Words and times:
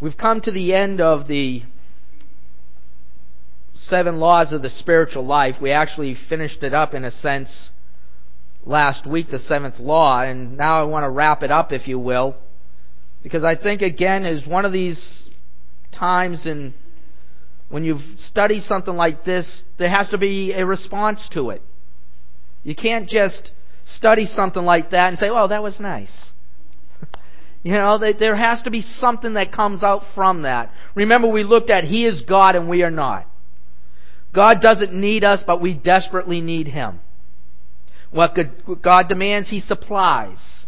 We've 0.00 0.16
come 0.16 0.40
to 0.42 0.52
the 0.52 0.74
end 0.74 1.00
of 1.00 1.26
the 1.26 1.62
seven 3.72 4.20
laws 4.20 4.52
of 4.52 4.62
the 4.62 4.70
spiritual 4.70 5.26
life. 5.26 5.56
We 5.60 5.72
actually 5.72 6.16
finished 6.28 6.62
it 6.62 6.72
up 6.72 6.94
in 6.94 7.04
a 7.04 7.10
sense 7.10 7.70
last 8.64 9.06
week, 9.06 9.30
the 9.30 9.40
seventh 9.40 9.80
law, 9.80 10.20
and 10.22 10.56
now 10.56 10.80
I 10.80 10.84
want 10.84 11.04
to 11.04 11.10
wrap 11.10 11.42
it 11.42 11.50
up, 11.50 11.72
if 11.72 11.88
you 11.88 11.98
will, 11.98 12.36
because 13.24 13.42
I 13.42 13.56
think 13.56 13.82
again 13.82 14.24
is 14.24 14.46
one 14.46 14.64
of 14.64 14.72
these 14.72 15.30
times 15.92 16.46
in 16.46 16.74
when 17.68 17.82
you've 17.84 18.02
studied 18.18 18.62
something 18.62 18.94
like 18.94 19.24
this, 19.24 19.62
there 19.78 19.90
has 19.90 20.08
to 20.10 20.18
be 20.18 20.52
a 20.52 20.64
response 20.64 21.20
to 21.32 21.50
it. 21.50 21.62
You 22.62 22.74
can't 22.74 23.08
just 23.08 23.50
study 23.96 24.26
something 24.26 24.62
like 24.62 24.90
that 24.90 25.08
and 25.08 25.18
say, 25.18 25.28
"Oh, 25.28 25.48
that 25.48 25.62
was 25.62 25.80
nice." 25.80 26.32
You 27.62 27.72
know, 27.72 27.98
there 27.98 28.36
has 28.36 28.62
to 28.62 28.70
be 28.70 28.82
something 28.82 29.34
that 29.34 29.52
comes 29.52 29.82
out 29.82 30.02
from 30.14 30.42
that. 30.42 30.70
Remember, 30.94 31.28
we 31.28 31.42
looked 31.42 31.70
at 31.70 31.84
He 31.84 32.06
is 32.06 32.22
God 32.22 32.54
and 32.54 32.68
we 32.68 32.82
are 32.82 32.90
not. 32.90 33.26
God 34.32 34.60
doesn't 34.60 34.92
need 34.92 35.24
us, 35.24 35.42
but 35.46 35.60
we 35.60 35.74
desperately 35.74 36.40
need 36.40 36.68
Him. 36.68 37.00
What 38.10 38.38
God 38.82 39.08
demands, 39.08 39.50
He 39.50 39.60
supplies. 39.60 40.66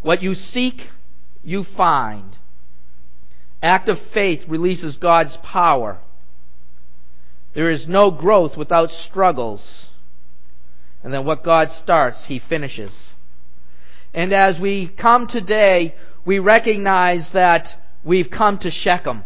What 0.00 0.22
you 0.22 0.34
seek, 0.34 0.80
you 1.42 1.64
find. 1.76 2.36
Act 3.62 3.88
of 3.88 3.98
faith 4.12 4.40
releases 4.48 4.96
God's 4.96 5.36
power. 5.44 5.98
There 7.54 7.70
is 7.70 7.86
no 7.86 8.10
growth 8.10 8.56
without 8.56 8.90
struggles. 8.90 9.86
And 11.04 11.12
then 11.12 11.24
what 11.24 11.44
God 11.44 11.68
starts, 11.70 12.24
He 12.26 12.40
finishes. 12.40 13.14
And 14.14 14.32
as 14.32 14.60
we 14.60 14.88
come 14.88 15.26
today, 15.26 15.94
we 16.24 16.38
recognize 16.38 17.30
that 17.32 17.68
we've 18.04 18.30
come 18.30 18.58
to 18.58 18.70
Shechem. 18.70 19.24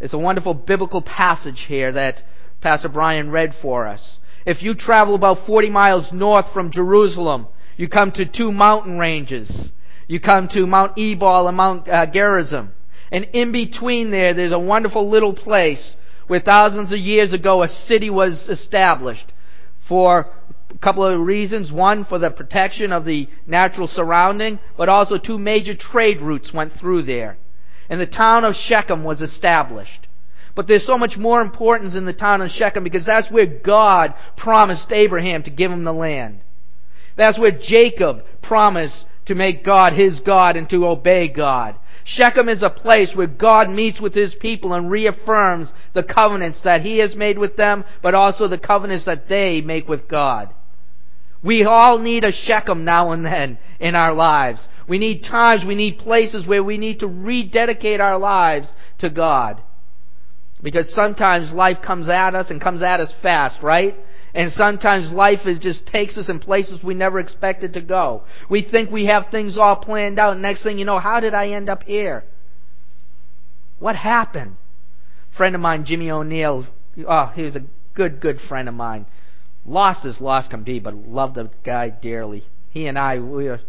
It's 0.00 0.14
a 0.14 0.18
wonderful 0.18 0.54
biblical 0.54 1.02
passage 1.02 1.66
here 1.68 1.92
that 1.92 2.22
Pastor 2.60 2.88
Brian 2.88 3.30
read 3.30 3.54
for 3.60 3.86
us. 3.86 4.18
If 4.46 4.62
you 4.62 4.74
travel 4.74 5.14
about 5.14 5.46
40 5.46 5.68
miles 5.68 6.10
north 6.12 6.46
from 6.54 6.70
Jerusalem, 6.70 7.46
you 7.76 7.88
come 7.88 8.12
to 8.12 8.24
two 8.24 8.50
mountain 8.50 8.98
ranges. 8.98 9.70
You 10.08 10.20
come 10.20 10.48
to 10.48 10.66
Mount 10.66 10.98
Ebal 10.98 11.48
and 11.48 11.56
Mount 11.56 11.88
uh, 11.88 12.06
Gerizim. 12.06 12.72
And 13.12 13.24
in 13.32 13.52
between 13.52 14.10
there, 14.10 14.32
there's 14.32 14.52
a 14.52 14.58
wonderful 14.58 15.10
little 15.10 15.34
place 15.34 15.94
where 16.26 16.40
thousands 16.40 16.92
of 16.92 16.98
years 16.98 17.32
ago 17.32 17.62
a 17.62 17.68
city 17.68 18.08
was 18.08 18.48
established 18.48 19.32
for 19.88 20.32
a 20.74 20.78
couple 20.78 21.04
of 21.04 21.20
reasons. 21.20 21.72
One, 21.72 22.04
for 22.04 22.18
the 22.18 22.30
protection 22.30 22.92
of 22.92 23.04
the 23.04 23.28
natural 23.46 23.88
surrounding, 23.88 24.58
but 24.76 24.88
also 24.88 25.18
two 25.18 25.38
major 25.38 25.74
trade 25.74 26.20
routes 26.20 26.52
went 26.52 26.72
through 26.74 27.02
there. 27.02 27.36
And 27.88 28.00
the 28.00 28.06
town 28.06 28.44
of 28.44 28.54
Shechem 28.54 29.02
was 29.02 29.20
established. 29.20 30.06
But 30.54 30.68
there's 30.68 30.86
so 30.86 30.98
much 30.98 31.16
more 31.16 31.40
importance 31.40 31.94
in 31.94 32.04
the 32.04 32.12
town 32.12 32.40
of 32.40 32.50
Shechem 32.50 32.84
because 32.84 33.06
that's 33.06 33.30
where 33.30 33.46
God 33.46 34.14
promised 34.36 34.90
Abraham 34.90 35.42
to 35.44 35.50
give 35.50 35.70
him 35.70 35.84
the 35.84 35.92
land. 35.92 36.42
That's 37.16 37.38
where 37.38 37.50
Jacob 37.50 38.24
promised 38.42 39.04
to 39.26 39.34
make 39.34 39.64
God 39.64 39.92
his 39.92 40.20
God 40.20 40.56
and 40.56 40.68
to 40.70 40.86
obey 40.86 41.28
God. 41.28 41.76
Shechem 42.04 42.48
is 42.48 42.62
a 42.62 42.70
place 42.70 43.12
where 43.14 43.26
God 43.26 43.70
meets 43.70 44.00
with 44.00 44.14
his 44.14 44.34
people 44.34 44.72
and 44.72 44.90
reaffirms 44.90 45.72
the 45.94 46.02
covenants 46.02 46.60
that 46.64 46.80
he 46.80 46.98
has 46.98 47.14
made 47.14 47.38
with 47.38 47.56
them, 47.56 47.84
but 48.02 48.14
also 48.14 48.48
the 48.48 48.58
covenants 48.58 49.04
that 49.04 49.28
they 49.28 49.60
make 49.60 49.88
with 49.88 50.08
God. 50.08 50.52
We 51.42 51.64
all 51.64 51.98
need 51.98 52.24
a 52.24 52.32
Shechem 52.32 52.84
now 52.84 53.12
and 53.12 53.24
then 53.24 53.58
in 53.78 53.94
our 53.94 54.12
lives. 54.12 54.66
We 54.88 54.98
need 54.98 55.24
times, 55.24 55.64
we 55.66 55.74
need 55.74 55.98
places 55.98 56.46
where 56.46 56.62
we 56.62 56.76
need 56.76 57.00
to 57.00 57.06
rededicate 57.06 58.00
our 58.00 58.18
lives 58.18 58.68
to 58.98 59.08
God. 59.08 59.62
Because 60.62 60.92
sometimes 60.94 61.52
life 61.52 61.78
comes 61.84 62.08
at 62.08 62.34
us 62.34 62.50
and 62.50 62.60
comes 62.60 62.82
at 62.82 63.00
us 63.00 63.12
fast, 63.22 63.62
right? 63.62 63.96
And 64.34 64.52
sometimes 64.52 65.10
life 65.10 65.46
is 65.46 65.58
just 65.58 65.86
takes 65.86 66.18
us 66.18 66.28
in 66.28 66.38
places 66.38 66.84
we 66.84 66.94
never 66.94 67.18
expected 67.18 67.72
to 67.74 67.80
go. 67.80 68.24
We 68.50 68.62
think 68.62 68.90
we 68.90 69.06
have 69.06 69.26
things 69.30 69.56
all 69.56 69.76
planned 69.76 70.18
out. 70.18 70.38
Next 70.38 70.62
thing 70.62 70.78
you 70.78 70.84
know, 70.84 70.98
how 70.98 71.20
did 71.20 71.34
I 71.34 71.48
end 71.48 71.70
up 71.70 71.84
here? 71.84 72.24
What 73.78 73.96
happened? 73.96 74.56
friend 75.36 75.54
of 75.54 75.60
mine, 75.60 75.84
Jimmy 75.84 76.10
O'Neill, 76.10 76.66
oh, 77.08 77.32
he 77.34 77.42
was 77.42 77.56
a 77.56 77.62
good, 77.94 78.20
good 78.20 78.38
friend 78.48 78.68
of 78.68 78.74
mine. 78.74 79.06
Lost 79.64 80.04
as 80.04 80.20
lost 80.20 80.50
can 80.50 80.62
be, 80.62 80.80
but 80.80 80.94
loved 80.94 81.34
the 81.36 81.50
guy 81.64 81.90
dearly. 81.90 82.44
He 82.70 82.86
and 82.86 82.98
I, 82.98 83.18
we 83.18 83.44
were, 83.44 83.60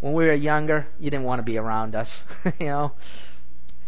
when 0.00 0.12
we 0.12 0.26
were 0.26 0.34
younger, 0.34 0.86
you 0.98 1.10
didn't 1.10 1.24
want 1.24 1.40
to 1.40 1.44
be 1.44 1.58
around 1.58 1.94
us, 1.94 2.22
you 2.58 2.66
know. 2.66 2.92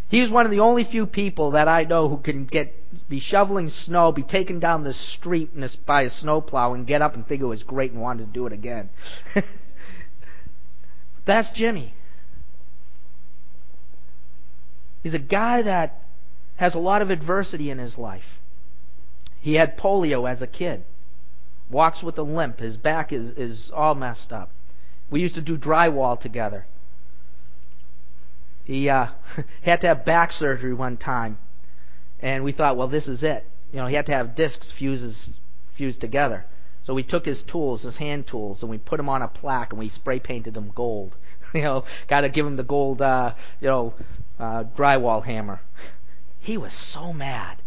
He's 0.09 0.31
one 0.31 0.47
of 0.47 0.51
the 0.51 0.61
only 0.61 0.85
few 0.85 1.07
people 1.07 1.51
that 1.51 1.69
I 1.69 1.85
know 1.85 2.09
who 2.09 2.17
can 2.19 2.47
get 2.47 2.75
be 3.09 3.21
shoveling 3.21 3.69
snow, 3.69 4.11
be 4.13 4.23
taken 4.23 4.59
down 4.59 4.83
the 4.85 4.95
street 4.95 5.51
this, 5.55 5.77
by 5.77 6.03
a 6.03 6.11
snowplow, 6.11 6.73
and 6.73 6.87
get 6.87 7.03
up 7.03 7.15
and 7.15 7.27
think 7.27 7.43
it 7.43 7.47
was 7.47 7.63
great 7.63 7.93
and 7.93 8.01
wanted 8.01 8.27
to 8.27 8.33
do 8.33 8.47
it 8.47 8.53
again. 8.53 8.89
That's 11.27 11.53
Jimmy. 11.55 11.95
He's 15.03 15.15
a 15.15 15.19
guy 15.19 15.63
that 15.63 16.01
has 16.57 16.75
a 16.75 16.79
lot 16.79 17.03
of 17.03 17.11
adversity 17.11 17.71
in 17.71 17.79
his 17.79 17.99
life. 17.99 18.41
He 19.41 19.55
had 19.55 19.77
polio 19.77 20.29
as 20.29 20.43
a 20.43 20.47
kid. 20.47 20.85
Walks 21.71 22.03
with 22.03 22.19
a 22.19 22.23
limp. 22.23 22.61
His 22.61 22.77
back 22.77 23.13
is, 23.13 23.31
is 23.37 23.71
all 23.75 23.95
messed 23.95 24.33
up. 24.33 24.51
We 25.11 25.21
used 25.21 25.35
to 25.35 25.43
do 25.43 25.57
drywall 25.57 26.21
together. 26.21 26.67
He 28.65 28.89
uh, 28.89 29.09
had 29.63 29.81
to 29.81 29.87
have 29.89 30.05
back 30.05 30.33
surgery 30.33 30.75
one 30.75 30.97
time, 30.97 31.39
and 32.21 32.45
we 32.45 32.53
thought, 32.53 32.77
well, 32.77 32.89
this 32.89 33.09
is 33.09 33.23
it. 33.23 33.47
You 33.73 33.81
know, 33.81 33.87
he 33.87 33.95
had 33.95 34.07
to 34.07 34.13
have 34.13 34.35
discs 34.35 34.73
fuses 34.79 35.31
fused 35.77 36.01
together. 36.01 36.45
So 36.85 36.95
we 36.95 37.03
took 37.03 37.27
his 37.27 37.45
tools, 37.51 37.83
his 37.83 37.99
hand 37.99 38.27
tools, 38.27 38.63
and 38.63 38.71
we 38.71 38.79
put 38.79 38.97
them 38.97 39.09
on 39.09 39.21
a 39.21 39.29
plaque, 39.29 39.73
and 39.73 39.79
we 39.79 39.91
spray 39.91 40.21
painted 40.21 40.55
them 40.55 40.73
gold. 40.75 41.17
you 41.55 41.63
know, 41.63 41.85
got 42.09 42.23
to 42.23 42.29
give 42.29 42.47
him 42.47 42.57
the 42.57 42.63
gold, 42.63 43.03
uh, 43.03 43.35
you 43.61 43.69
know, 43.69 43.95
uh, 44.39 44.65
drywall 44.77 45.25
hammer. 45.25 45.61
He 46.41 46.57
was 46.57 46.73
so 46.95 47.13
mad. 47.13 47.61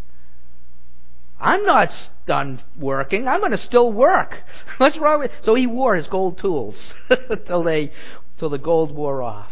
I'm 1.42 1.66
not 1.66 1.90
done 2.28 2.62
working. 2.80 3.28
I'm 3.28 3.40
going 3.40 3.52
to 3.52 3.58
still 3.58 3.92
work. 3.92 4.36
What's 4.78 5.00
wrong 5.00 5.20
with? 5.20 5.32
So 5.42 5.56
he 5.56 5.66
wore 5.66 5.96
his 5.96 6.08
gold 6.08 6.38
tools 6.38 6.94
till 7.48 7.64
they, 7.64 7.92
till 8.38 8.50
the 8.50 8.60
gold 8.60 8.96
wore 8.96 9.24
off. 9.24 9.52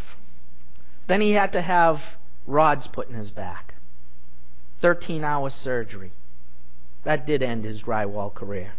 Then 1.08 1.20
he 1.20 1.32
had 1.32 1.52
to 1.54 1.62
have 1.64 1.98
rods 2.46 2.88
put 2.94 3.10
in 3.10 3.16
his 3.16 3.32
back. 3.32 3.74
13 4.82 5.24
hour 5.24 5.50
surgery. 5.50 6.12
That 7.06 7.26
did 7.26 7.42
end 7.42 7.66
his 7.66 7.82
drywall 7.82 8.34
career. 8.34 8.74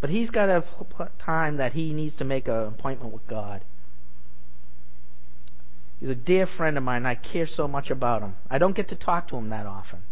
But 0.00 0.10
he's 0.10 0.30
got 0.30 0.48
a 0.48 0.64
time 1.24 1.58
that 1.58 1.74
he 1.74 1.94
needs 1.94 2.16
to 2.16 2.24
make 2.24 2.48
an 2.48 2.54
appointment 2.54 3.12
with 3.12 3.28
God. 3.28 3.64
He's 6.02 6.10
a 6.10 6.16
dear 6.16 6.48
friend 6.48 6.76
of 6.76 6.82
mine. 6.82 7.06
I 7.06 7.14
care 7.14 7.46
so 7.46 7.68
much 7.68 7.88
about 7.88 8.22
him. 8.22 8.34
I 8.50 8.58
don't 8.58 8.74
get 8.74 8.88
to 8.88 8.96
talk 8.96 9.28
to 9.28 9.36
him 9.36 9.50
that 9.50 9.66
often. 9.66 10.02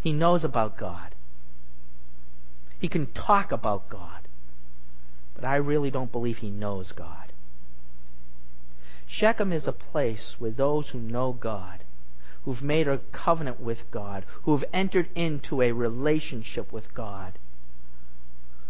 He 0.00 0.12
knows 0.12 0.44
about 0.44 0.78
God. 0.78 1.16
He 2.78 2.86
can 2.86 3.08
talk 3.12 3.50
about 3.50 3.88
God. 3.88 4.28
But 5.34 5.44
I 5.44 5.56
really 5.56 5.90
don't 5.90 6.12
believe 6.12 6.36
he 6.36 6.50
knows 6.50 6.92
God. 6.92 7.32
Shechem 9.08 9.52
is 9.52 9.66
a 9.66 9.72
place 9.72 10.36
where 10.38 10.52
those 10.52 10.90
who 10.90 11.00
know 11.00 11.32
God, 11.32 11.82
who've 12.44 12.62
made 12.62 12.86
a 12.86 13.00
covenant 13.10 13.58
with 13.58 13.90
God, 13.90 14.24
who've 14.44 14.64
entered 14.72 15.08
into 15.16 15.62
a 15.62 15.72
relationship 15.72 16.72
with 16.72 16.94
God, 16.94 17.40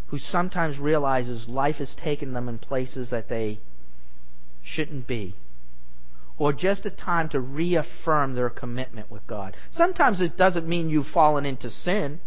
who 0.07 0.17
sometimes 0.17 0.79
realizes 0.79 1.47
life 1.47 1.77
has 1.77 1.95
taken 1.95 2.33
them 2.33 2.49
in 2.49 2.57
places 2.57 3.11
that 3.11 3.29
they 3.29 3.61
shouldn't 4.63 5.07
be, 5.07 5.37
or 6.37 6.53
just 6.53 6.85
a 6.85 6.91
time 6.91 7.29
to 7.29 7.41
reaffirm 7.41 8.35
their 8.35 8.51
commitment 8.51 9.11
with 9.11 9.27
God. 9.27 9.57
Sometimes 9.71 10.21
it 10.21 10.37
doesn't 10.37 10.69
mean 10.69 10.89
you've 10.89 11.07
fallen 11.07 11.47
into 11.47 11.71
sin. 11.71 12.21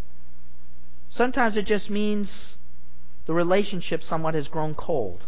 Sometimes 1.09 1.57
it 1.57 1.65
just 1.65 1.89
means 1.89 2.55
the 3.25 3.33
relationship 3.33 4.01
somewhat 4.01 4.33
has 4.33 4.47
grown 4.47 4.73
cold. 4.73 5.27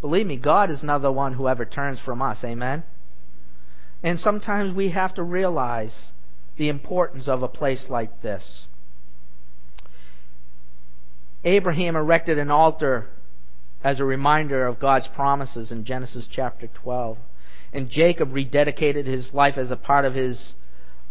Believe 0.00 0.26
me, 0.26 0.36
God 0.36 0.70
is 0.70 0.82
not 0.82 1.02
the 1.02 1.12
one 1.12 1.34
who 1.34 1.48
ever 1.48 1.64
turns 1.64 1.98
from 1.98 2.22
us. 2.22 2.38
Amen? 2.44 2.84
And 4.02 4.18
sometimes 4.18 4.74
we 4.74 4.90
have 4.90 5.14
to 5.16 5.22
realize 5.22 6.12
the 6.56 6.68
importance 6.68 7.28
of 7.28 7.42
a 7.42 7.48
place 7.48 7.86
like 7.88 8.22
this. 8.22 8.68
Abraham 11.44 11.96
erected 11.96 12.38
an 12.38 12.50
altar 12.50 13.08
as 13.82 14.00
a 14.00 14.04
reminder 14.04 14.66
of 14.66 14.80
God's 14.80 15.08
promises 15.14 15.70
in 15.70 15.84
Genesis 15.84 16.28
chapter 16.30 16.68
12. 16.82 17.18
And 17.72 17.90
Jacob 17.90 18.32
rededicated 18.32 19.06
his 19.06 19.32
life 19.32 19.58
as 19.58 19.70
a 19.70 19.76
part 19.76 20.04
of 20.04 20.14
his 20.14 20.54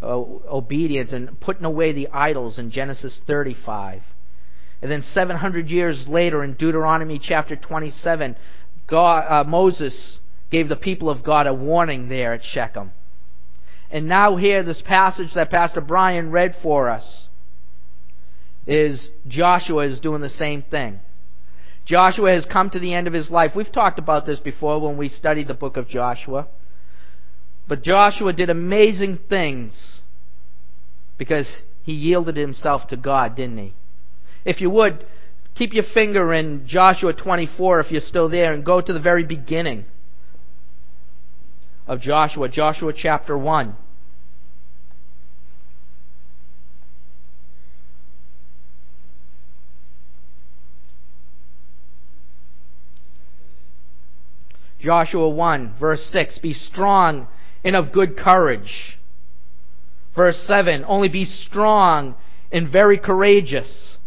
uh, 0.02 0.08
obedience 0.08 1.12
and 1.14 1.40
putting 1.40 1.66
away 1.66 1.94
the 1.94 2.08
idols 2.10 2.60
in 2.60 2.72
Genesis 2.72 3.20
35. 3.28 4.02
And 4.82 4.92
then 4.92 5.02
700 5.02 5.70
years 5.70 6.06
later, 6.08 6.44
in 6.44 6.54
Deuteronomy 6.54 7.20
chapter 7.20 7.56
27, 7.56 8.36
God, 8.88 9.26
uh, 9.28 9.44
Moses 9.48 10.20
gave 10.52 10.70
the 10.70 10.76
people 10.76 11.10
of 11.10 11.24
God 11.24 11.48
a 11.48 11.54
warning 11.54 12.10
there 12.10 12.34
at 12.34 12.44
Shechem. 12.44 12.92
And 13.90 14.08
now, 14.08 14.36
here, 14.36 14.64
this 14.64 14.82
passage 14.86 15.34
that 15.36 15.50
Pastor 15.50 15.82
Brian 15.82 16.30
read 16.32 16.56
for 16.62 16.90
us 16.90 17.28
is 18.66 19.08
Joshua 19.28 19.86
is 19.86 20.00
doing 20.00 20.22
the 20.22 20.30
same 20.30 20.62
thing. 20.62 21.00
Joshua 21.88 22.34
has 22.34 22.46
come 22.46 22.70
to 22.70 22.80
the 22.80 22.94
end 22.94 23.08
of 23.08 23.14
his 23.14 23.32
life. 23.32 23.54
We've 23.56 23.72
talked 23.72 23.98
about 23.98 24.26
this 24.26 24.40
before 24.40 24.80
when 24.80 24.98
we 24.98 25.08
studied 25.08 25.48
the 25.48 25.54
book 25.54 25.78
of 25.78 25.88
Joshua. 25.88 26.48
But 27.66 27.82
Joshua 27.82 28.34
did 28.34 28.50
amazing 28.50 29.20
things 29.30 30.02
because 31.18 31.48
he 31.84 31.94
yielded 31.94 32.36
himself 32.36 32.88
to 32.90 32.98
God, 32.98 33.36
didn't 33.36 33.58
he? 33.58 33.74
If 34.44 34.60
you 34.60 34.70
would, 34.70 35.06
keep 35.56 35.74
your 35.74 35.86
finger 35.94 36.34
in 36.34 36.68
Joshua 36.68 37.14
24 37.14 37.80
if 37.80 37.92
you're 37.92 38.02
still 38.02 38.28
there 38.28 38.54
and 38.54 38.66
go 38.66 38.82
to 38.82 38.94
the 38.94 39.00
very 39.00 39.24
beginning 39.24 39.86
of 41.88 42.02
Joshua, 42.02 42.50
Joshua 42.50 42.92
chapter 42.94 43.38
1. 43.38 43.76
Joshua 54.88 55.28
1, 55.28 55.74
verse 55.82 56.02
6 56.14 56.38
Be 56.38 56.54
strong 56.54 57.28
and 57.62 57.76
of 57.76 57.92
good 57.92 58.16
courage. 58.16 58.98
Verse 60.16 60.42
7 60.48 60.86
Only 60.88 61.10
be 61.10 61.26
strong 61.26 62.16
and 62.54 62.70
very 62.70 62.98
courageous. 62.98 63.98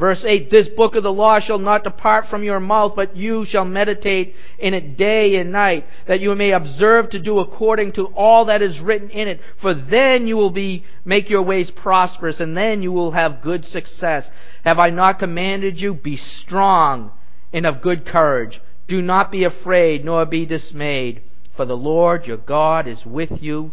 Verse 0.00 0.24
8, 0.26 0.50
This 0.50 0.70
book 0.70 0.94
of 0.94 1.02
the 1.02 1.12
law 1.12 1.38
shall 1.38 1.58
not 1.58 1.84
depart 1.84 2.28
from 2.30 2.44
your 2.44 2.58
mouth, 2.60 2.94
but 2.96 3.14
you 3.14 3.44
shall 3.44 3.66
meditate 3.66 4.34
in 4.58 4.72
it 4.72 4.96
day 4.96 5.36
and 5.36 5.52
night, 5.52 5.84
that 6.08 6.20
you 6.20 6.34
may 6.34 6.52
observe 6.52 7.10
to 7.10 7.18
do 7.18 7.40
according 7.40 7.92
to 7.92 8.06
all 8.06 8.46
that 8.46 8.62
is 8.62 8.80
written 8.80 9.10
in 9.10 9.28
it. 9.28 9.38
For 9.60 9.74
then 9.74 10.26
you 10.26 10.38
will 10.38 10.48
be, 10.48 10.82
make 11.04 11.28
your 11.28 11.42
ways 11.42 11.70
prosperous, 11.70 12.40
and 12.40 12.56
then 12.56 12.82
you 12.82 12.90
will 12.90 13.10
have 13.10 13.42
good 13.42 13.66
success. 13.66 14.30
Have 14.64 14.78
I 14.78 14.88
not 14.88 15.18
commanded 15.18 15.78
you? 15.78 15.92
Be 15.92 16.16
strong 16.16 17.12
and 17.52 17.66
of 17.66 17.82
good 17.82 18.06
courage. 18.06 18.62
Do 18.88 19.00
not 19.00 19.32
be 19.32 19.44
afraid, 19.44 20.04
nor 20.04 20.26
be 20.26 20.46
dismayed, 20.46 21.22
for 21.56 21.64
the 21.64 21.76
Lord 21.76 22.26
your 22.26 22.36
God 22.36 22.86
is 22.86 23.04
with 23.06 23.42
you 23.42 23.72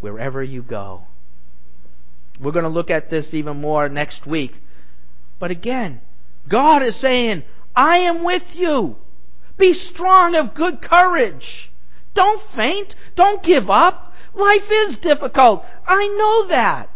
wherever 0.00 0.42
you 0.42 0.62
go. 0.62 1.02
We're 2.40 2.52
going 2.52 2.64
to 2.64 2.70
look 2.70 2.90
at 2.90 3.10
this 3.10 3.32
even 3.32 3.60
more 3.60 3.88
next 3.88 4.26
week. 4.26 4.52
But 5.38 5.50
again, 5.50 6.00
God 6.48 6.82
is 6.82 6.98
saying, 7.00 7.44
I 7.74 7.98
am 7.98 8.24
with 8.24 8.42
you. 8.52 8.96
Be 9.58 9.72
strong 9.72 10.34
of 10.34 10.54
good 10.54 10.82
courage. 10.82 11.70
Don't 12.14 12.42
faint. 12.54 12.94
Don't 13.14 13.42
give 13.42 13.70
up. 13.70 14.12
Life 14.34 14.70
is 14.70 14.98
difficult. 14.98 15.64
I 15.86 16.06
know 16.08 16.48
that. 16.48 16.90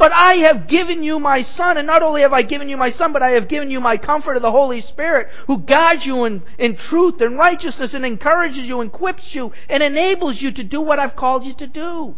But 0.00 0.12
I 0.12 0.36
have 0.46 0.66
given 0.66 1.02
you 1.02 1.18
my 1.18 1.42
Son, 1.42 1.76
and 1.76 1.86
not 1.86 2.02
only 2.02 2.22
have 2.22 2.32
I 2.32 2.42
given 2.42 2.70
you 2.70 2.78
my 2.78 2.88
Son, 2.88 3.12
but 3.12 3.22
I 3.22 3.32
have 3.32 3.50
given 3.50 3.70
you 3.70 3.80
my 3.80 3.98
comfort 3.98 4.34
of 4.34 4.40
the 4.40 4.50
Holy 4.50 4.80
Spirit, 4.80 5.28
who 5.46 5.58
guides 5.58 6.06
you 6.06 6.24
in, 6.24 6.42
in 6.58 6.74
truth 6.74 7.20
and 7.20 7.36
righteousness 7.36 7.92
and 7.92 8.06
encourages 8.06 8.64
you, 8.64 8.80
and 8.80 8.88
equips 8.88 9.32
you, 9.34 9.52
and 9.68 9.82
enables 9.82 10.40
you 10.40 10.52
to 10.52 10.64
do 10.64 10.80
what 10.80 10.98
I've 10.98 11.16
called 11.16 11.44
you 11.44 11.52
to 11.58 11.66
do. 11.66 12.14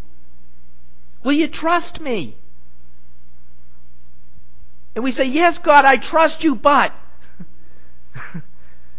Will 1.25 1.33
you 1.33 1.49
trust 1.49 2.01
me? 2.01 2.37
And 4.95 5.03
we 5.03 5.11
say, 5.11 5.25
Yes, 5.25 5.59
God, 5.59 5.85
I 5.85 5.97
trust 5.97 6.45
you, 6.45 6.55
but. 6.55 6.93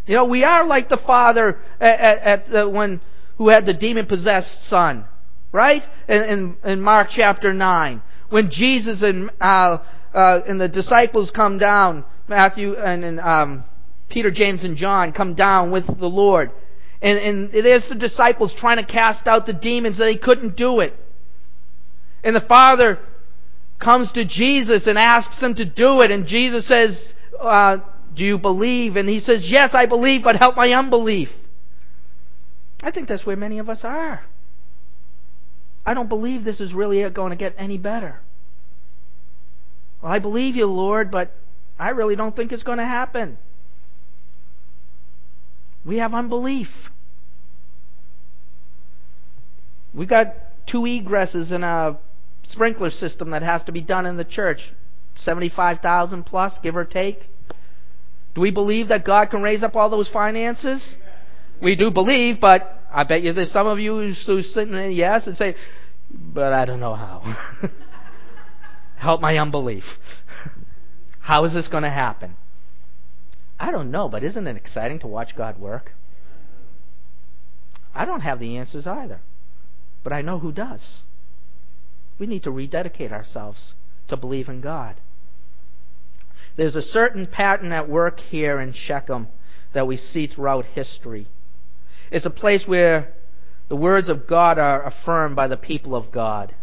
you 0.06 0.16
know, 0.18 0.26
we 0.26 0.44
are 0.44 0.68
like 0.68 0.90
the 0.90 1.00
father 1.08 1.58
at, 1.80 2.00
at, 2.02 2.54
at 2.54 2.72
when 2.74 3.00
who 3.38 3.48
had 3.48 3.66
the 3.66 3.74
demon 3.74 4.08
possessed 4.08 4.68
son, 4.70 5.06
right? 5.54 5.84
In, 6.10 6.24
in, 6.24 6.58
in, 6.66 6.82
Mark 6.82 7.08
chapter 7.10 7.54
9. 7.54 8.02
When 8.34 8.50
Jesus 8.50 9.04
and, 9.04 9.30
uh, 9.40 9.78
uh, 10.12 10.40
and 10.48 10.60
the 10.60 10.68
disciples 10.68 11.32
come 11.36 11.60
down, 11.60 12.04
Matthew 12.28 12.76
and, 12.76 13.04
and 13.04 13.20
um, 13.20 13.64
Peter, 14.10 14.32
James, 14.32 14.64
and 14.64 14.76
John 14.76 15.12
come 15.12 15.36
down 15.36 15.70
with 15.70 15.86
the 15.86 16.08
Lord. 16.08 16.50
And, 17.00 17.20
and 17.20 17.52
there's 17.52 17.88
the 17.88 17.94
disciples 17.94 18.52
trying 18.58 18.84
to 18.84 18.92
cast 18.92 19.28
out 19.28 19.46
the 19.46 19.54
demons, 19.54 20.00
they 20.00 20.18
couldn't 20.18 20.58
do 20.58 20.80
it. 20.80 20.96
And 22.24 22.36
the 22.36 22.42
Father 22.42 22.98
comes 23.80 24.12
to 24.14 24.26
Jesus 24.26 24.88
and 24.88 24.98
asks 24.98 25.40
him 25.40 25.54
to 25.54 25.66
do 25.66 26.02
it, 26.02 26.10
and 26.10 26.26
Jesus 26.26 26.68
says, 26.68 27.14
uh, 27.40 27.78
Do 28.16 28.24
you 28.24 28.40
believe? 28.40 28.96
And 28.96 29.08
he 29.08 29.20
says, 29.20 29.42
Yes, 29.44 29.76
I 29.76 29.86
believe, 29.86 30.24
but 30.24 30.38
help 30.38 30.56
my 30.56 30.72
unbelief. 30.72 31.30
I 32.82 32.90
think 32.90 33.08
that's 33.08 33.28
where 33.28 33.36
many 33.36 33.60
of 33.60 33.70
us 33.70 33.82
are. 33.84 34.24
I 35.86 35.94
don't 35.94 36.10
believe 36.10 36.44
this 36.44 36.60
is 36.60 36.74
really 36.74 37.08
going 37.10 37.32
to 37.32 37.36
get 37.36 37.56
any 37.58 37.78
better. 37.78 38.20
Well, 40.02 40.12
I 40.12 40.20
believe 40.20 40.56
you, 40.56 40.66
Lord, 40.66 41.12
but 41.12 41.32
I 41.78 41.90
really 41.90 42.16
don't 42.16 42.36
think 42.36 42.52
it's 42.52 42.64
going 42.64 42.78
to 42.78 42.86
happen. 42.86 43.38
We 45.86 45.98
have 45.98 46.14
unbelief. 46.14 46.70
We've 49.94 50.10
got 50.10 50.34
two 50.68 50.82
egresses 50.82 51.52
in 51.52 51.64
a 51.64 52.00
sprinkler 52.44 52.90
system 52.90 53.32
that 53.32 53.44
has 53.44 53.64
to 53.64 53.72
be 53.72 53.82
done 53.82 54.06
in 54.06 54.18
the 54.18 54.24
church. 54.24 54.72
75,000 55.18 56.24
plus, 56.24 56.58
give 56.64 56.76
or 56.76 56.86
take. 56.86 57.30
Do 58.34 58.42
we 58.42 58.52
believe 58.52 58.88
that 58.88 59.06
God 59.06 59.30
can 59.30 59.42
raise 59.42 59.64
up 59.64 59.76
all 59.76 59.90
those 59.90 60.10
finances? 60.10 60.96
We 61.62 61.76
do 61.76 61.92
believe, 61.92 62.40
but 62.40 62.83
I 62.94 63.04
bet 63.06 63.24
you 63.24 63.34
there's 63.34 63.52
some 63.52 63.66
of 63.66 63.80
you 63.80 64.14
who's 64.26 64.54
sitting 64.54 64.74
there, 64.74 64.90
yes, 64.90 65.26
and 65.26 65.36
say, 65.36 65.56
but 66.12 66.54
I 66.54 66.66
don't 66.66 66.80
know 66.80 66.94
how. 66.94 67.36
Help 68.98 69.20
my 69.20 69.38
unbelief. 69.38 69.84
how 71.20 71.44
is 71.46 71.54
this 71.54 71.68
going 71.68 71.84
to 71.84 71.90
happen? 71.90 72.36
I 73.60 73.72
don't 73.72 73.90
know, 73.90 74.10
but 74.10 74.24
isn't 74.24 74.46
it 74.46 74.56
exciting 74.56 75.00
to 75.00 75.08
watch 75.08 75.36
God 75.36 75.60
work? 75.60 75.94
I 77.96 78.06
don't 78.06 78.22
have 78.22 78.40
the 78.40 78.58
answers 78.58 78.86
either, 78.86 79.22
but 80.04 80.14
I 80.14 80.22
know 80.22 80.38
who 80.40 80.52
does. 80.52 81.02
We 82.20 82.28
need 82.28 82.44
to 82.44 82.52
rededicate 82.52 83.12
ourselves 83.12 83.74
to 84.08 84.18
believe 84.18 84.50
in 84.50 84.62
God. 84.62 85.02
There's 86.56 86.76
a 86.76 86.82
certain 86.82 87.26
pattern 87.26 87.72
at 87.72 87.90
work 87.90 88.20
here 88.20 88.60
in 88.60 88.74
Shechem 88.74 89.28
that 89.74 89.88
we 89.88 89.98
see 89.98 90.28
throughout 90.28 90.66
history. 90.66 91.28
It's 92.14 92.28
a 92.28 92.30
place 92.30 92.64
where 92.68 93.12
the 93.70 93.76
words 93.76 94.08
of 94.08 94.28
God 94.28 94.60
are 94.60 94.86
affirmed 94.86 95.36
by 95.36 95.48
the 95.48 95.58
people 95.58 95.96
of 95.96 96.12
God. 96.12 96.54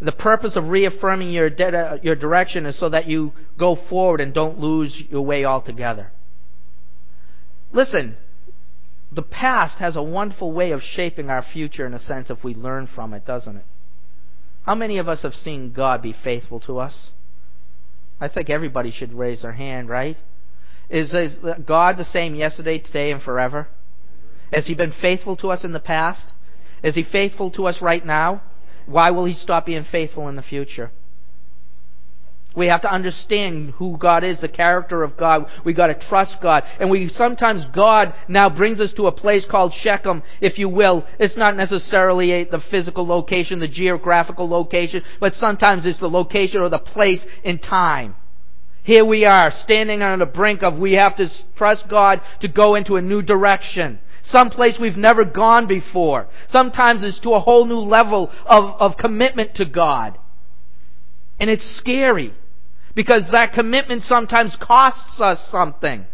The 0.00 0.12
purpose 0.12 0.56
of 0.56 0.70
reaffirming 0.70 1.30
your, 1.30 1.50
de- 1.50 1.76
uh, 1.76 1.98
your 2.02 2.16
direction 2.16 2.64
is 2.64 2.80
so 2.80 2.88
that 2.88 3.06
you 3.06 3.34
go 3.58 3.76
forward 3.90 4.22
and 4.22 4.32
don't 4.32 4.58
lose 4.58 4.98
your 5.10 5.20
way 5.20 5.44
altogether. 5.44 6.10
Listen, 7.70 8.16
the 9.12 9.22
past 9.22 9.78
has 9.78 9.94
a 9.94 10.02
wonderful 10.02 10.52
way 10.52 10.70
of 10.70 10.80
shaping 10.82 11.28
our 11.28 11.42
future 11.42 11.84
in 11.84 11.92
a 11.92 11.98
sense 11.98 12.30
if 12.30 12.42
we 12.42 12.54
learn 12.54 12.86
from 12.86 13.12
it, 13.12 13.26
doesn't 13.26 13.56
it? 13.56 13.66
How 14.64 14.74
many 14.74 14.96
of 14.96 15.06
us 15.06 15.22
have 15.22 15.34
seen 15.34 15.72
God 15.72 16.00
be 16.00 16.14
faithful 16.24 16.60
to 16.60 16.78
us? 16.78 17.10
I 18.18 18.28
think 18.28 18.48
everybody 18.48 18.90
should 18.90 19.12
raise 19.12 19.42
their 19.42 19.52
hand, 19.52 19.90
right? 19.90 20.16
Is, 20.88 21.12
is 21.12 21.36
uh, 21.44 21.58
God 21.58 21.98
the 21.98 22.04
same 22.06 22.34
yesterday, 22.34 22.78
today, 22.78 23.10
and 23.10 23.20
forever? 23.20 23.68
Has 24.52 24.66
He 24.66 24.74
been 24.74 24.92
faithful 24.92 25.36
to 25.38 25.50
us 25.50 25.64
in 25.64 25.72
the 25.72 25.80
past? 25.80 26.32
Is 26.82 26.94
He 26.94 27.02
faithful 27.02 27.50
to 27.52 27.66
us 27.66 27.80
right 27.80 28.04
now? 28.04 28.42
Why 28.86 29.10
will 29.10 29.24
He 29.24 29.34
stop 29.34 29.66
being 29.66 29.84
faithful 29.84 30.28
in 30.28 30.36
the 30.36 30.42
future? 30.42 30.90
We 32.54 32.66
have 32.66 32.82
to 32.82 32.92
understand 32.92 33.70
who 33.70 33.96
God 33.96 34.24
is, 34.24 34.40
the 34.40 34.48
character 34.48 35.02
of 35.02 35.16
God. 35.16 35.46
We 35.64 35.72
got 35.72 35.86
to 35.86 36.08
trust 36.08 36.36
God. 36.42 36.64
And 36.78 36.90
we 36.90 37.08
sometimes 37.08 37.64
God 37.74 38.12
now 38.28 38.50
brings 38.50 38.78
us 38.78 38.92
to 38.94 39.06
a 39.06 39.12
place 39.12 39.46
called 39.50 39.72
Shechem, 39.72 40.22
if 40.40 40.58
you 40.58 40.68
will. 40.68 41.06
It's 41.18 41.36
not 41.36 41.56
necessarily 41.56 42.32
a, 42.32 42.44
the 42.44 42.62
physical 42.70 43.06
location, 43.06 43.60
the 43.60 43.68
geographical 43.68 44.48
location, 44.48 45.02
but 45.18 45.34
sometimes 45.34 45.86
it's 45.86 46.00
the 46.00 46.10
location 46.10 46.60
or 46.60 46.68
the 46.68 46.78
place 46.78 47.24
in 47.42 47.58
time. 47.58 48.16
Here 48.84 49.04
we 49.04 49.24
are, 49.24 49.50
standing 49.50 50.02
on 50.02 50.18
the 50.18 50.26
brink 50.26 50.62
of 50.62 50.76
we 50.76 50.94
have 50.94 51.16
to 51.16 51.28
trust 51.56 51.88
God 51.88 52.20
to 52.40 52.48
go 52.48 52.74
into 52.74 52.96
a 52.96 53.02
new 53.02 53.22
direction. 53.22 54.00
Some 54.24 54.50
place 54.50 54.76
we've 54.80 54.96
never 54.96 55.24
gone 55.24 55.66
before. 55.66 56.28
Sometimes 56.48 57.02
it's 57.02 57.20
to 57.20 57.30
a 57.30 57.40
whole 57.40 57.64
new 57.64 57.78
level 57.78 58.30
of, 58.46 58.80
of 58.80 58.96
commitment 58.96 59.56
to 59.56 59.64
God. 59.64 60.18
And 61.40 61.50
it's 61.50 61.76
scary. 61.78 62.32
Because 62.94 63.22
that 63.32 63.52
commitment 63.52 64.04
sometimes 64.04 64.56
costs 64.60 65.20
us 65.20 65.44
something. 65.50 66.06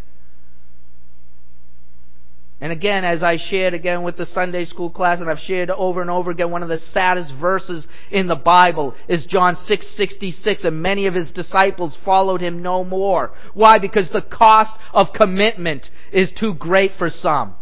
And 2.60 2.72
again, 2.72 3.04
as 3.04 3.22
I 3.22 3.36
shared 3.36 3.72
again 3.72 4.02
with 4.02 4.16
the 4.16 4.26
Sunday 4.26 4.64
school 4.64 4.90
class, 4.90 5.20
and 5.20 5.30
I've 5.30 5.38
shared 5.38 5.70
over 5.70 6.00
and 6.00 6.10
over 6.10 6.32
again, 6.32 6.50
one 6.50 6.64
of 6.64 6.68
the 6.68 6.80
saddest 6.92 7.32
verses 7.40 7.86
in 8.10 8.26
the 8.26 8.36
Bible 8.36 8.96
is 9.06 9.26
John 9.26 9.54
6:66, 9.54 10.64
and 10.64 10.82
many 10.82 11.06
of 11.06 11.14
his 11.14 11.30
disciples 11.30 11.96
followed 12.04 12.40
him 12.40 12.60
no 12.60 12.82
more. 12.82 13.30
Why? 13.54 13.78
Because 13.78 14.10
the 14.10 14.22
cost 14.22 14.74
of 14.92 15.12
commitment 15.12 15.88
is 16.10 16.32
too 16.32 16.54
great 16.54 16.92
for 16.98 17.10
some. 17.10 17.54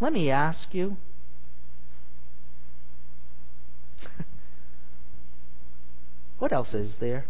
Let 0.00 0.12
me 0.14 0.30
ask 0.30 0.72
you. 0.74 0.96
what 6.38 6.52
else 6.52 6.72
is 6.72 6.94
there? 6.98 7.26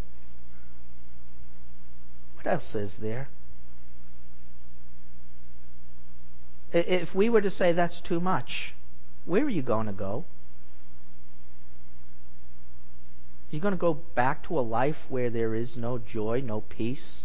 What 2.37 2.47
else 2.47 2.75
is 2.77 2.95
there? 3.01 3.29
If 6.73 7.13
we 7.15 7.29
were 7.29 7.41
to 7.41 7.51
say 7.51 7.73
that's 7.73 8.01
too 8.01 8.21
much, 8.21 8.75
where 9.25 9.45
are 9.45 9.51
you 9.51 9.63
going 9.63 9.87
to 9.87 9.93
go? 9.93 10.25
You're 13.51 13.61
going 13.61 13.75
to 13.75 13.79
go 13.79 13.95
back 14.15 14.47
to 14.47 14.57
a 14.57 14.61
life 14.61 14.97
where 15.09 15.29
there 15.29 15.57
is 15.57 15.77
no 15.77 15.99
joy, 15.99 16.41
no 16.45 16.61
peace? 16.61 17.23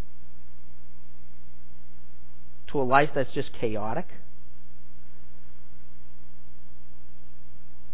To 2.67 2.81
a 2.81 2.83
life 2.83 3.11
that's 3.13 3.31
just 3.31 3.53
chaotic? 3.53 4.07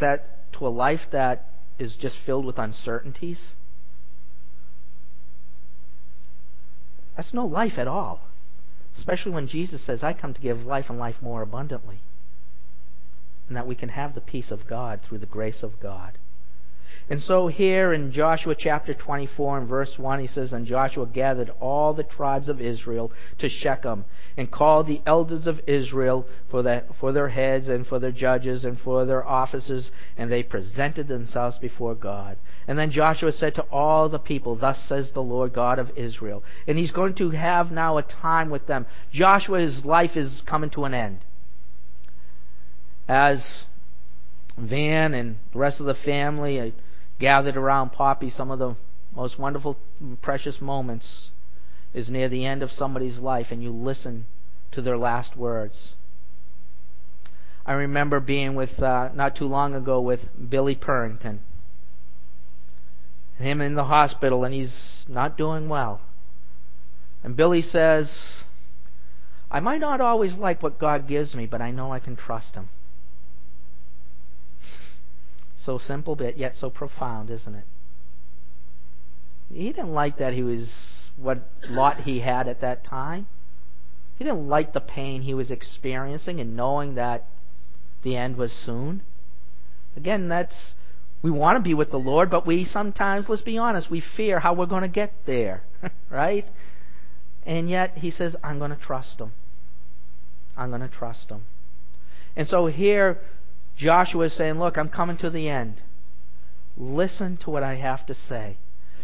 That 0.01 0.51
to 0.53 0.67
a 0.67 0.69
life 0.69 1.01
that 1.11 1.47
is 1.79 1.95
just 1.95 2.17
filled 2.25 2.45
with 2.45 2.59
uncertainties? 2.59 3.53
That's 7.15 7.33
no 7.33 7.45
life 7.45 7.77
at 7.77 7.87
all. 7.87 8.21
Especially 8.97 9.31
when 9.31 9.47
Jesus 9.47 9.85
says, 9.85 10.03
I 10.03 10.13
come 10.13 10.33
to 10.33 10.41
give 10.41 10.65
life 10.65 10.85
and 10.89 10.99
life 10.99 11.15
more 11.21 11.41
abundantly. 11.41 11.99
And 13.47 13.55
that 13.55 13.67
we 13.67 13.75
can 13.75 13.89
have 13.89 14.15
the 14.15 14.21
peace 14.21 14.51
of 14.51 14.67
God 14.67 14.99
through 15.01 15.19
the 15.19 15.25
grace 15.25 15.63
of 15.63 15.79
God. 15.79 16.17
And 17.09 17.21
so 17.21 17.47
here 17.47 17.93
in 17.93 18.11
Joshua 18.11 18.55
chapter 18.57 18.93
24 18.93 19.57
and 19.59 19.67
verse 19.67 19.93
1, 19.97 20.19
he 20.19 20.27
says, 20.27 20.53
And 20.53 20.65
Joshua 20.65 21.05
gathered 21.05 21.51
all 21.59 21.93
the 21.93 22.03
tribes 22.03 22.47
of 22.47 22.61
Israel 22.61 23.11
to 23.39 23.49
Shechem, 23.49 24.05
and 24.37 24.49
called 24.49 24.87
the 24.87 25.01
elders 25.05 25.45
of 25.45 25.59
Israel 25.67 26.25
for, 26.49 26.63
the, 26.63 26.83
for 26.99 27.11
their 27.11 27.29
heads, 27.29 27.67
and 27.67 27.85
for 27.85 27.99
their 27.99 28.11
judges, 28.11 28.63
and 28.63 28.79
for 28.79 29.05
their 29.05 29.27
officers, 29.27 29.91
and 30.15 30.31
they 30.31 30.43
presented 30.43 31.07
themselves 31.07 31.57
before 31.57 31.95
God. 31.95 32.37
And 32.67 32.77
then 32.79 32.91
Joshua 32.91 33.31
said 33.31 33.55
to 33.55 33.63
all 33.63 34.07
the 34.07 34.19
people, 34.19 34.55
Thus 34.55 34.81
says 34.87 35.11
the 35.13 35.21
Lord 35.21 35.53
God 35.53 35.79
of 35.79 35.91
Israel. 35.97 36.43
And 36.65 36.77
he's 36.77 36.91
going 36.91 37.15
to 37.15 37.31
have 37.31 37.71
now 37.71 37.97
a 37.97 38.03
time 38.03 38.49
with 38.49 38.67
them. 38.67 38.85
Joshua's 39.11 39.83
life 39.83 40.15
is 40.15 40.41
coming 40.45 40.69
to 40.71 40.85
an 40.85 40.93
end. 40.93 41.25
As 43.07 43.65
Van 44.57 45.13
and 45.13 45.37
the 45.51 45.59
rest 45.59 45.79
of 45.79 45.85
the 45.85 45.95
family, 45.95 46.73
gathered 47.21 47.55
around 47.55 47.91
Poppy, 47.91 48.29
some 48.29 48.51
of 48.51 48.59
the 48.59 48.75
most 49.15 49.39
wonderful, 49.39 49.77
precious 50.21 50.59
moments 50.59 51.29
is 51.93 52.09
near 52.09 52.27
the 52.27 52.45
end 52.45 52.63
of 52.63 52.71
somebody's 52.71 53.19
life 53.19 53.47
and 53.51 53.61
you 53.61 53.69
listen 53.71 54.25
to 54.71 54.81
their 54.81 54.97
last 54.97 55.37
words. 55.37 55.93
I 57.65 57.73
remember 57.73 58.19
being 58.19 58.55
with, 58.55 58.81
uh, 58.81 59.09
not 59.13 59.35
too 59.35 59.45
long 59.45 59.75
ago, 59.75 60.01
with 60.01 60.21
Billy 60.49 60.75
Purrington. 60.75 61.39
Him 63.37 63.61
in 63.61 63.75
the 63.75 63.83
hospital, 63.85 64.43
and 64.43 64.53
he's 64.53 65.05
not 65.07 65.37
doing 65.37 65.69
well. 65.69 66.01
And 67.23 67.35
Billy 67.35 67.61
says, 67.61 68.43
I 69.51 69.59
might 69.59 69.79
not 69.79 70.01
always 70.01 70.35
like 70.35 70.63
what 70.63 70.79
God 70.79 71.07
gives 71.07 71.35
me, 71.35 71.45
but 71.45 71.61
I 71.61 71.71
know 71.71 71.91
I 71.91 71.99
can 71.99 72.15
trust 72.15 72.55
Him. 72.55 72.69
So 75.65 75.77
simple, 75.77 76.15
but 76.15 76.37
yet 76.37 76.55
so 76.55 76.69
profound, 76.69 77.29
isn't 77.29 77.53
it? 77.53 77.65
He 79.53 79.67
didn't 79.67 79.93
like 79.93 80.17
that 80.17 80.33
he 80.33 80.43
was 80.43 80.71
what 81.17 81.47
lot 81.69 82.01
he 82.01 82.21
had 82.21 82.47
at 82.47 82.61
that 82.61 82.83
time. 82.83 83.27
He 84.17 84.23
didn't 84.23 84.47
like 84.47 84.73
the 84.73 84.79
pain 84.79 85.21
he 85.21 85.33
was 85.33 85.51
experiencing 85.51 86.39
and 86.39 86.55
knowing 86.55 86.95
that 86.95 87.25
the 88.03 88.15
end 88.15 88.37
was 88.37 88.51
soon. 88.51 89.01
Again, 89.95 90.29
that's 90.29 90.73
we 91.21 91.29
want 91.29 91.57
to 91.57 91.61
be 91.61 91.73
with 91.73 91.91
the 91.91 91.97
Lord, 91.97 92.31
but 92.31 92.47
we 92.47 92.65
sometimes, 92.65 93.29
let's 93.29 93.43
be 93.43 93.57
honest, 93.57 93.91
we 93.91 94.01
fear 94.01 94.39
how 94.39 94.53
we're 94.53 94.65
going 94.65 94.81
to 94.81 94.87
get 94.87 95.13
there, 95.25 95.61
right? 96.09 96.45
And 97.45 97.69
yet 97.69 97.97
he 97.97 98.09
says, 98.09 98.35
I'm 98.43 98.57
going 98.57 98.71
to 98.71 98.77
trust 98.77 99.19
him. 99.19 99.33
I'm 100.57 100.69
going 100.69 100.81
to 100.81 100.87
trust 100.87 101.29
him. 101.29 101.43
And 102.35 102.47
so 102.47 102.67
here 102.67 103.19
Joshua 103.81 104.25
is 104.25 104.37
saying, 104.37 104.59
Look, 104.59 104.77
I'm 104.77 104.89
coming 104.89 105.17
to 105.17 105.29
the 105.31 105.49
end. 105.49 105.81
Listen 106.77 107.37
to 107.37 107.49
what 107.49 107.63
I 107.63 107.75
have 107.75 108.05
to 108.05 108.13
say. 108.13 108.57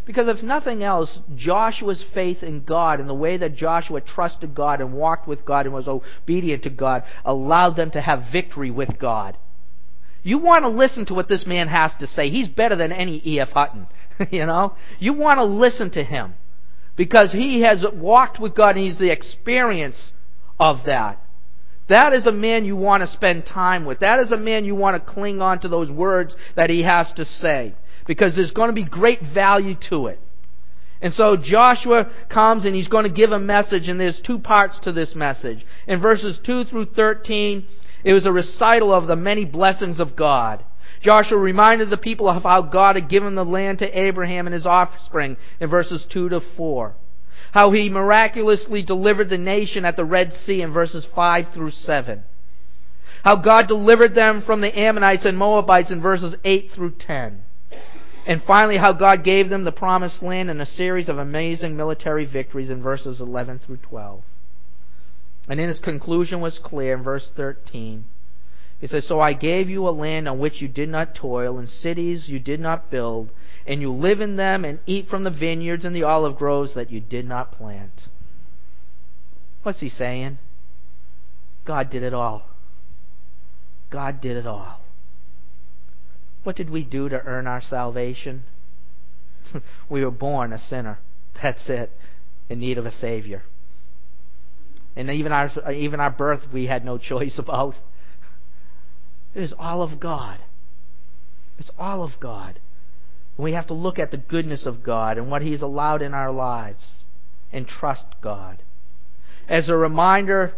Because 0.05 0.27
if 0.27 0.41
nothing 0.41 0.83
else, 0.83 1.19
Joshua's 1.35 2.05
faith 2.13 2.41
in 2.41 2.63
God 2.63 2.99
and 2.99 3.09
the 3.09 3.13
way 3.13 3.37
that 3.37 3.55
Joshua 3.55 3.99
trusted 3.99 4.55
God 4.55 4.79
and 4.79 4.93
walked 4.93 5.27
with 5.27 5.43
God 5.43 5.65
and 5.65 5.73
was 5.73 5.87
obedient 5.87 6.63
to 6.63 6.69
God 6.69 7.03
allowed 7.25 7.75
them 7.75 7.91
to 7.91 8.01
have 8.01 8.31
victory 8.31 8.71
with 8.71 8.97
God. 8.99 9.35
You 10.23 10.37
want 10.37 10.63
to 10.63 10.69
listen 10.69 11.05
to 11.07 11.13
what 11.13 11.27
this 11.27 11.45
man 11.45 11.67
has 11.67 11.91
to 11.99 12.07
say. 12.07 12.29
He's 12.29 12.47
better 12.47 12.75
than 12.75 12.91
any 12.91 13.21
E.F. 13.25 13.49
Hutton. 13.49 13.87
you 14.31 14.45
know? 14.45 14.75
You 14.99 15.13
want 15.13 15.39
to 15.39 15.43
listen 15.43 15.89
to 15.91 16.03
him. 16.03 16.35
Because 16.95 17.31
he 17.31 17.61
has 17.61 17.83
walked 17.93 18.39
with 18.39 18.55
God 18.55 18.77
and 18.77 18.85
he's 18.85 18.99
the 18.99 19.11
experience 19.11 20.13
of 20.59 20.85
that. 20.85 21.21
That 21.89 22.13
is 22.13 22.27
a 22.27 22.31
man 22.31 22.65
you 22.65 22.75
want 22.75 23.01
to 23.01 23.07
spend 23.07 23.45
time 23.45 23.85
with. 23.85 23.99
That 23.99 24.19
is 24.19 24.31
a 24.31 24.37
man 24.37 24.65
you 24.65 24.75
want 24.75 25.03
to 25.03 25.11
cling 25.13 25.41
on 25.41 25.59
to 25.61 25.69
those 25.69 25.89
words 25.89 26.35
that 26.55 26.69
he 26.69 26.83
has 26.83 27.11
to 27.13 27.25
say. 27.25 27.75
Because 28.05 28.35
there's 28.35 28.51
going 28.51 28.69
to 28.69 28.73
be 28.73 28.85
great 28.85 29.21
value 29.21 29.75
to 29.89 30.07
it. 30.07 30.19
And 31.01 31.13
so 31.13 31.37
Joshua 31.37 32.09
comes 32.29 32.65
and 32.65 32.75
he's 32.75 32.87
going 32.87 33.03
to 33.03 33.09
give 33.09 33.31
a 33.31 33.39
message, 33.39 33.87
and 33.87 33.99
there's 33.99 34.19
two 34.19 34.39
parts 34.39 34.79
to 34.79 34.91
this 34.91 35.13
message. 35.15 35.65
In 35.87 36.01
verses 36.01 36.39
2 36.43 36.65
through 36.65 36.87
13, 36.95 37.65
it 38.03 38.13
was 38.13 38.25
a 38.25 38.31
recital 38.31 38.93
of 38.93 39.07
the 39.07 39.15
many 39.15 39.45
blessings 39.45 39.99
of 39.99 40.15
God. 40.15 40.65
Joshua 41.01 41.37
reminded 41.37 41.89
the 41.89 41.97
people 41.97 42.27
of 42.27 42.43
how 42.43 42.63
God 42.63 42.95
had 42.95 43.09
given 43.09 43.35
the 43.35 43.45
land 43.45 43.79
to 43.79 43.99
Abraham 43.99 44.47
and 44.47 44.53
his 44.53 44.65
offspring 44.65 45.37
in 45.59 45.69
verses 45.69 46.05
2 46.09 46.29
to 46.29 46.41
4 46.55 46.95
how 47.51 47.71
he 47.71 47.89
miraculously 47.89 48.83
delivered 48.83 49.29
the 49.29 49.37
nation 49.37 49.85
at 49.85 49.95
the 49.95 50.05
Red 50.05 50.33
Sea 50.33 50.61
in 50.61 50.71
verses 50.71 51.05
5 51.15 51.53
through 51.53 51.71
7. 51.71 52.23
How 53.23 53.35
God 53.35 53.67
delivered 53.67 54.15
them 54.15 54.41
from 54.41 54.61
the 54.61 54.77
Ammonites 54.77 55.25
and 55.25 55.37
Moabites 55.37 55.91
in 55.91 56.01
verses 56.01 56.35
8 56.43 56.71
through 56.73 56.95
10. 56.99 57.43
And 58.25 58.43
finally, 58.43 58.77
how 58.77 58.91
God 58.91 59.23
gave 59.23 59.49
them 59.49 59.63
the 59.63 59.71
promised 59.71 60.21
land 60.21 60.49
in 60.49 60.59
a 60.59 60.65
series 60.65 61.07
of 61.07 61.17
amazing 61.17 61.77
military 61.77 62.25
victories 62.25 62.69
in 62.69 62.83
verses 62.83 63.21
11 63.21 63.59
through 63.59 63.77
12. 63.77 64.21
And 65.47 65.59
then 65.59 65.69
his 65.69 65.79
conclusion 65.79 66.41
was 66.41 66.59
clear 66.59 66.97
in 66.97 67.03
verse 67.03 67.29
13. 67.35 68.03
He 68.79 68.87
says, 68.87 69.07
So 69.07 69.19
I 69.19 69.33
gave 69.33 69.69
you 69.69 69.87
a 69.87 69.91
land 69.91 70.27
on 70.27 70.39
which 70.39 70.61
you 70.61 70.67
did 70.67 70.89
not 70.89 71.15
toil, 71.15 71.57
and 71.57 71.69
cities 71.69 72.27
you 72.27 72.39
did 72.39 72.59
not 72.59 72.91
build, 72.91 73.31
and 73.67 73.81
you 73.81 73.91
live 73.91 74.21
in 74.21 74.37
them 74.37 74.63
and 74.63 74.79
eat 74.85 75.09
from 75.09 75.25
the 75.25 75.29
vineyards 75.29 75.83
and 75.83 75.93
the 75.93 76.03
olive 76.03 76.37
groves 76.37 76.73
that 76.73 76.89
you 76.89 77.01
did 77.01 77.27
not 77.27 77.51
plant. 77.51 78.07
What's 79.63 79.81
he 79.81 79.89
saying? 79.89 80.37
God 81.65 81.89
did 81.89 82.01
it 82.01 82.13
all. 82.13 82.47
God 83.91 84.21
did 84.21 84.37
it 84.37 84.47
all. 84.47 84.79
What 86.43 86.55
did 86.55 86.69
we 86.69 86.85
do 86.85 87.09
to 87.09 87.21
earn 87.25 87.45
our 87.45 87.61
salvation? 87.61 88.43
we 89.89 90.03
were 90.03 90.11
born 90.11 90.53
a 90.53 90.59
sinner. 90.59 90.99
That's 91.41 91.69
it. 91.69 91.91
In 92.49 92.59
need 92.59 92.77
of 92.77 92.85
a 92.85 92.91
Savior. 92.91 93.43
And 94.95 95.09
even 95.09 95.33
our, 95.33 95.51
even 95.71 95.99
our 95.99 96.09
birth 96.09 96.43
we 96.53 96.67
had 96.67 96.85
no 96.85 96.97
choice 96.97 97.37
about. 97.37 97.75
It 99.35 99.41
was 99.41 99.53
all 99.59 99.81
of 99.81 99.99
God. 99.99 100.39
It's 101.59 101.69
all 101.77 102.01
of 102.01 102.11
God. 102.21 102.61
We 103.37 103.53
have 103.53 103.67
to 103.67 103.73
look 103.73 103.99
at 103.99 104.11
the 104.11 104.17
goodness 104.17 104.65
of 104.65 104.83
God 104.83 105.17
and 105.17 105.29
what 105.29 105.41
He's 105.41 105.61
allowed 105.61 106.01
in 106.01 106.13
our 106.13 106.31
lives 106.31 107.05
and 107.51 107.67
trust 107.67 108.05
God. 108.21 108.63
As 109.47 109.69
a 109.69 109.77
reminder, 109.77 110.53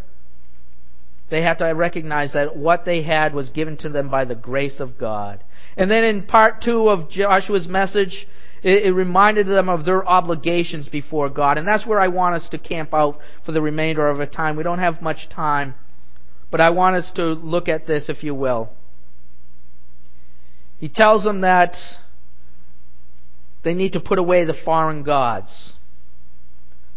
they 1.29 1.43
have 1.43 1.57
to 1.57 1.65
recognize 1.65 2.33
that 2.33 2.55
what 2.55 2.85
they 2.85 3.03
had 3.03 3.33
was 3.33 3.49
given 3.49 3.77
to 3.77 3.89
them 3.89 4.09
by 4.09 4.25
the 4.25 4.35
grace 4.35 4.79
of 4.79 4.97
God. 4.97 5.43
And 5.77 5.91
then 5.91 6.03
in 6.03 6.25
part 6.25 6.61
two 6.63 6.89
of 6.89 7.09
Joshua's 7.09 7.67
message, 7.67 8.27
it, 8.63 8.85
it, 8.85 8.91
reminded 8.91 9.47
them 9.47 9.69
of 9.69 9.85
their 9.85 10.05
obligations 10.05 10.89
before 10.89 11.29
God. 11.29 11.57
And 11.57 11.67
that's 11.67 11.85
where 11.85 11.99
I 11.99 12.07
want 12.07 12.35
us 12.35 12.49
to 12.49 12.57
camp 12.57 12.93
out 12.93 13.19
for 13.45 13.51
the 13.51 13.61
remainder 13.61 14.09
of 14.09 14.19
our 14.19 14.25
time. 14.25 14.57
We 14.57 14.63
don't 14.63 14.79
have 14.79 15.01
much 15.01 15.29
time, 15.29 15.75
but 16.51 16.59
I 16.59 16.71
want 16.71 16.95
us 16.95 17.11
to 17.15 17.23
look 17.25 17.69
at 17.69 17.87
this, 17.87 18.09
if 18.09 18.23
you 18.23 18.33
will. 18.33 18.69
He 20.79 20.89
tells 20.89 21.23
them 21.23 21.41
that 21.41 21.75
they 23.63 23.73
need 23.73 23.93
to 23.93 23.99
put 23.99 24.19
away 24.19 24.45
the 24.45 24.53
foreign 24.53 25.03
gods. 25.03 25.73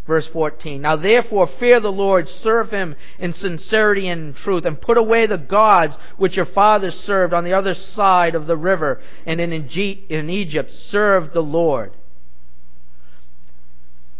Verse 0.05 0.27
14. 0.33 0.81
Now 0.81 0.97
therefore 0.97 1.47
fear 1.59 1.79
the 1.79 1.91
Lord, 1.91 2.27
serve 2.27 2.71
him 2.71 2.95
in 3.19 3.31
sincerity 3.33 4.09
and 4.09 4.35
truth, 4.35 4.65
and 4.65 4.81
put 4.81 4.97
away 4.97 5.27
the 5.27 5.37
gods 5.37 5.93
which 6.17 6.35
your 6.35 6.45
fathers 6.45 6.93
served 6.93 7.33
on 7.33 7.45
the 7.45 7.53
other 7.53 7.73
side 7.73 8.35
of 8.35 8.45
the 8.45 8.57
river, 8.57 8.99
and 9.25 9.39
in 9.39 10.29
Egypt 10.29 10.71
serve 10.89 11.31
the 11.33 11.41
Lord. 11.41 11.93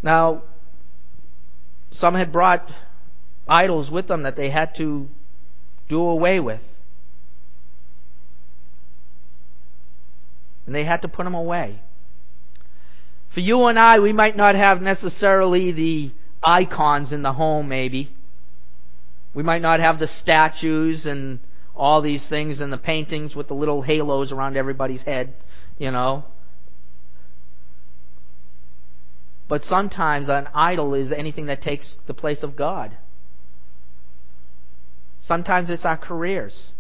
Now, 0.02 0.44
some 1.92 2.16
had 2.16 2.32
brought 2.32 2.70
idols 3.48 3.92
with 3.92 4.08
them 4.08 4.24
that 4.24 4.36
they 4.36 4.50
had 4.50 4.76
to 4.76 5.08
do 5.90 6.00
away 6.00 6.40
with. 6.40 6.62
And 10.66 10.74
they 10.74 10.86
had 10.86 11.02
to 11.02 11.10
put 11.10 11.26
them 11.26 11.36
away. 11.36 11.82
For 13.34 13.40
you 13.40 13.66
and 13.66 13.80
I, 13.80 14.00
we 14.00 14.14
might 14.14 14.38
not 14.38 14.56
have 14.56 14.82
necessarily 14.82 15.72
the 15.72 16.12
icons 16.44 17.12
in 17.12 17.24
the 17.24 17.34
home, 17.34 17.68
maybe. 17.68 18.12
We 19.34 19.42
might 19.42 19.62
not 19.62 19.80
have 19.80 20.00
the 20.00 20.08
statues 20.08 21.06
and 21.06 21.40
all 21.76 22.02
these 22.02 22.28
things 22.30 22.62
and 22.62 22.72
the 22.72 22.78
paintings 22.78 23.36
with 23.36 23.48
the 23.48 23.56
little 23.56 23.82
halos 23.82 24.32
around 24.32 24.56
everybody's 24.56 25.02
head, 25.02 25.34
you 25.80 25.90
know. 25.90 26.26
But 29.50 29.64
sometimes 29.64 30.30
an 30.30 30.48
idol 30.54 30.94
is 30.94 31.12
anything 31.12 31.48
that 31.48 31.62
takes 31.62 31.96
the 32.06 32.14
place 32.14 32.44
of 32.44 32.56
God. 32.56 32.98
Sometimes 35.22 35.70
it's 35.70 35.86
our 35.86 35.98
careers. 35.98 36.72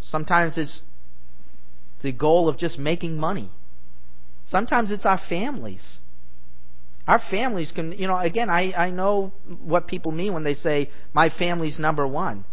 Sometimes 0.00 0.58
it's 0.58 0.82
the 2.02 2.12
goal 2.12 2.48
of 2.48 2.58
just 2.58 2.78
making 2.78 3.16
money. 3.16 3.50
Sometimes 4.50 4.90
it's 4.90 5.06
our 5.06 5.20
families. 5.28 6.00
Our 7.06 7.20
families 7.30 7.70
can, 7.72 7.92
you 7.92 8.08
know, 8.08 8.18
again, 8.18 8.50
I, 8.50 8.72
I 8.72 8.90
know 8.90 9.32
what 9.62 9.86
people 9.86 10.10
mean 10.10 10.32
when 10.32 10.42
they 10.42 10.54
say, 10.54 10.90
my 11.12 11.30
family's 11.30 11.78
number 11.78 12.06
one. 12.06 12.44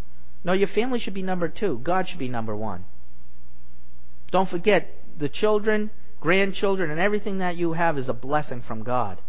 No, 0.44 0.54
your 0.54 0.68
family 0.68 1.00
should 1.00 1.16
be 1.16 1.24
number 1.24 1.50
two. 1.50 1.82
God 1.84 2.08
should 2.08 2.20
be 2.20 2.30
number 2.30 2.56
one. 2.56 2.86
Don't 4.32 4.48
forget, 4.48 4.90
the 5.18 5.28
children, 5.28 5.90
grandchildren, 6.22 6.92
and 6.92 7.00
everything 7.00 7.40
that 7.40 7.58
you 7.58 7.74
have 7.74 7.98
is 7.98 8.10
a 8.10 8.14
blessing 8.14 8.62
from 8.66 8.84
God. 8.84 9.20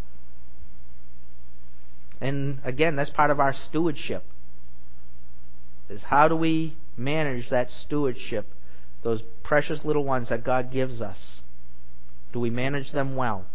And 2.20 2.60
again, 2.64 2.96
that's 2.96 3.10
part 3.10 3.30
of 3.30 3.40
our 3.40 3.54
stewardship. 3.54 4.24
Is 5.88 6.02
how 6.04 6.28
do 6.28 6.36
we 6.36 6.76
manage 6.98 7.48
that 7.48 7.70
stewardship, 7.70 8.52
those 9.02 9.22
precious 9.42 9.86
little 9.86 10.04
ones 10.04 10.28
that 10.28 10.44
God 10.44 10.70
gives 10.70 11.00
us? 11.00 11.40
Do 12.32 12.40
we 12.40 12.50
manage 12.50 12.92
them 12.92 13.16
well? 13.16 13.46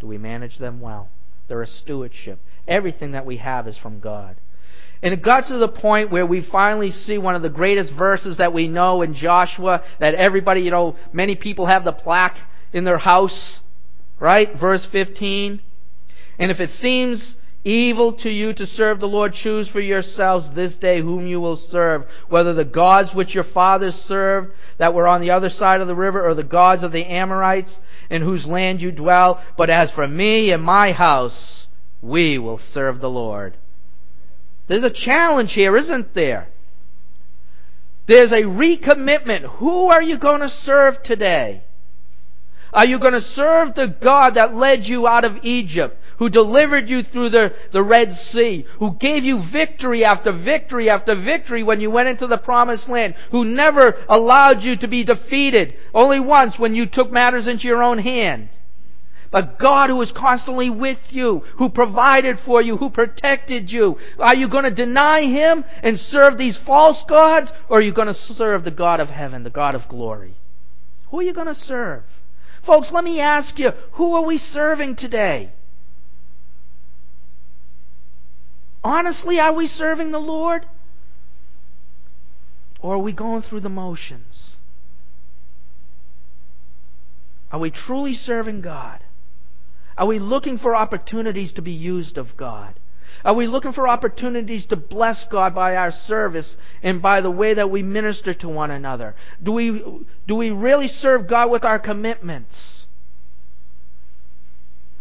Do 0.00 0.06
we 0.06 0.18
manage 0.18 0.58
them 0.58 0.80
well? 0.80 1.08
They're 1.48 1.62
a 1.62 1.66
stewardship. 1.66 2.38
Everything 2.66 3.12
that 3.12 3.26
we 3.26 3.38
have 3.38 3.66
is 3.66 3.78
from 3.78 4.00
God. 4.00 4.36
And 5.02 5.14
it 5.14 5.22
got 5.22 5.46
to 5.48 5.58
the 5.58 5.68
point 5.68 6.10
where 6.10 6.26
we 6.26 6.42
finally 6.50 6.90
see 6.90 7.18
one 7.18 7.34
of 7.34 7.42
the 7.42 7.48
greatest 7.48 7.92
verses 7.92 8.38
that 8.38 8.52
we 8.52 8.68
know 8.68 9.02
in 9.02 9.14
Joshua 9.14 9.82
that 10.00 10.14
everybody, 10.14 10.62
you 10.62 10.70
know, 10.70 10.96
many 11.12 11.36
people 11.36 11.66
have 11.66 11.84
the 11.84 11.92
plaque 11.92 12.36
in 12.72 12.84
their 12.84 12.98
house, 12.98 13.60
right? 14.18 14.50
Verse 14.58 14.86
15. 14.90 15.62
And 16.38 16.50
if 16.50 16.58
it 16.58 16.70
seems 16.70 17.36
evil 17.68 18.14
to 18.14 18.30
you 18.30 18.52
to 18.54 18.66
serve 18.66 18.98
the 18.98 19.06
Lord, 19.06 19.32
choose 19.32 19.68
for 19.68 19.80
yourselves 19.80 20.48
this 20.54 20.76
day 20.76 21.00
whom 21.00 21.26
you 21.26 21.40
will 21.40 21.56
serve, 21.56 22.04
whether 22.28 22.54
the 22.54 22.64
gods 22.64 23.10
which 23.14 23.34
your 23.34 23.44
fathers 23.44 23.94
served 24.06 24.52
that 24.78 24.94
were 24.94 25.06
on 25.06 25.20
the 25.20 25.30
other 25.30 25.50
side 25.50 25.80
of 25.80 25.86
the 25.86 25.94
river, 25.94 26.26
or 26.26 26.34
the 26.34 26.42
gods 26.42 26.82
of 26.82 26.92
the 26.92 27.04
Amorites 27.04 27.78
in 28.10 28.22
whose 28.22 28.46
land 28.46 28.80
you 28.80 28.90
dwell. 28.90 29.42
But 29.56 29.70
as 29.70 29.90
for 29.90 30.06
me 30.06 30.50
and 30.50 30.62
my 30.62 30.92
house, 30.92 31.66
we 32.00 32.38
will 32.38 32.60
serve 32.72 33.00
the 33.00 33.10
Lord. 33.10 33.56
There's 34.68 34.84
a 34.84 34.92
challenge 34.92 35.52
here, 35.52 35.76
isn't 35.76 36.14
there? 36.14 36.48
There's 38.06 38.32
a 38.32 38.42
recommitment. 38.42 39.58
Who 39.58 39.86
are 39.86 40.02
you 40.02 40.18
going 40.18 40.40
to 40.40 40.48
serve 40.48 41.02
today? 41.04 41.62
Are 42.72 42.86
you 42.86 42.98
going 42.98 43.14
to 43.14 43.20
serve 43.20 43.74
the 43.74 43.94
God 44.02 44.34
that 44.34 44.54
led 44.54 44.84
you 44.84 45.06
out 45.06 45.24
of 45.24 45.42
Egypt? 45.42 45.96
Who 46.18 46.28
delivered 46.28 46.88
you 46.88 47.02
through 47.02 47.30
the, 47.30 47.52
the 47.72 47.82
Red 47.82 48.12
Sea, 48.32 48.66
who 48.78 48.96
gave 48.96 49.24
you 49.24 49.42
victory 49.52 50.04
after 50.04 50.32
victory 50.32 50.90
after 50.90 51.14
victory 51.14 51.62
when 51.62 51.80
you 51.80 51.90
went 51.90 52.08
into 52.08 52.26
the 52.26 52.38
promised 52.38 52.88
land, 52.88 53.14
who 53.30 53.44
never 53.44 53.94
allowed 54.08 54.62
you 54.62 54.76
to 54.76 54.88
be 54.88 55.04
defeated, 55.04 55.74
only 55.94 56.20
once 56.20 56.58
when 56.58 56.74
you 56.74 56.86
took 56.86 57.10
matters 57.10 57.46
into 57.46 57.66
your 57.66 57.82
own 57.82 57.98
hands. 57.98 58.50
But 59.30 59.58
God 59.58 59.90
who 59.90 60.00
is 60.00 60.12
constantly 60.16 60.70
with 60.70 60.98
you, 61.10 61.42
who 61.58 61.68
provided 61.68 62.38
for 62.44 62.62
you, 62.62 62.78
who 62.78 62.88
protected 62.88 63.70
you. 63.70 63.98
Are 64.18 64.34
you 64.34 64.48
going 64.48 64.64
to 64.64 64.74
deny 64.74 65.20
Him 65.22 65.64
and 65.82 65.98
serve 65.98 66.38
these 66.38 66.58
false 66.64 67.04
gods? 67.08 67.50
Or 67.68 67.78
are 67.78 67.82
you 67.82 67.92
going 67.92 68.08
to 68.08 68.14
serve 68.14 68.64
the 68.64 68.70
God 68.70 69.00
of 69.00 69.08
heaven, 69.08 69.44
the 69.44 69.50
God 69.50 69.74
of 69.74 69.82
glory? 69.88 70.34
Who 71.10 71.20
are 71.20 71.22
you 71.22 71.34
going 71.34 71.46
to 71.46 71.54
serve? 71.54 72.04
Folks, 72.64 72.90
let 72.90 73.04
me 73.04 73.20
ask 73.20 73.58
you, 73.58 73.70
who 73.92 74.14
are 74.14 74.24
we 74.24 74.38
serving 74.38 74.96
today? 74.96 75.52
Honestly, 78.82 79.38
are 79.38 79.52
we 79.52 79.66
serving 79.66 80.12
the 80.12 80.18
Lord? 80.18 80.66
Or 82.80 82.94
are 82.94 83.02
we 83.02 83.12
going 83.12 83.42
through 83.42 83.60
the 83.60 83.68
motions? 83.68 84.56
Are 87.50 87.58
we 87.58 87.70
truly 87.70 88.14
serving 88.14 88.60
God? 88.60 89.02
Are 89.96 90.06
we 90.06 90.18
looking 90.18 90.58
for 90.58 90.76
opportunities 90.76 91.52
to 91.52 91.62
be 91.62 91.72
used 91.72 92.18
of 92.18 92.36
God? 92.36 92.78
Are 93.24 93.34
we 93.34 93.48
looking 93.48 93.72
for 93.72 93.88
opportunities 93.88 94.66
to 94.66 94.76
bless 94.76 95.24
God 95.30 95.54
by 95.54 95.74
our 95.74 95.90
service 95.90 96.56
and 96.82 97.02
by 97.02 97.20
the 97.20 97.30
way 97.30 97.54
that 97.54 97.70
we 97.70 97.82
minister 97.82 98.32
to 98.34 98.48
one 98.48 98.70
another? 98.70 99.16
Do 99.42 99.52
we, 99.52 99.82
do 100.28 100.34
we 100.36 100.50
really 100.50 100.86
serve 100.86 101.26
God 101.26 101.50
with 101.50 101.64
our 101.64 101.80
commitments? 101.80 102.77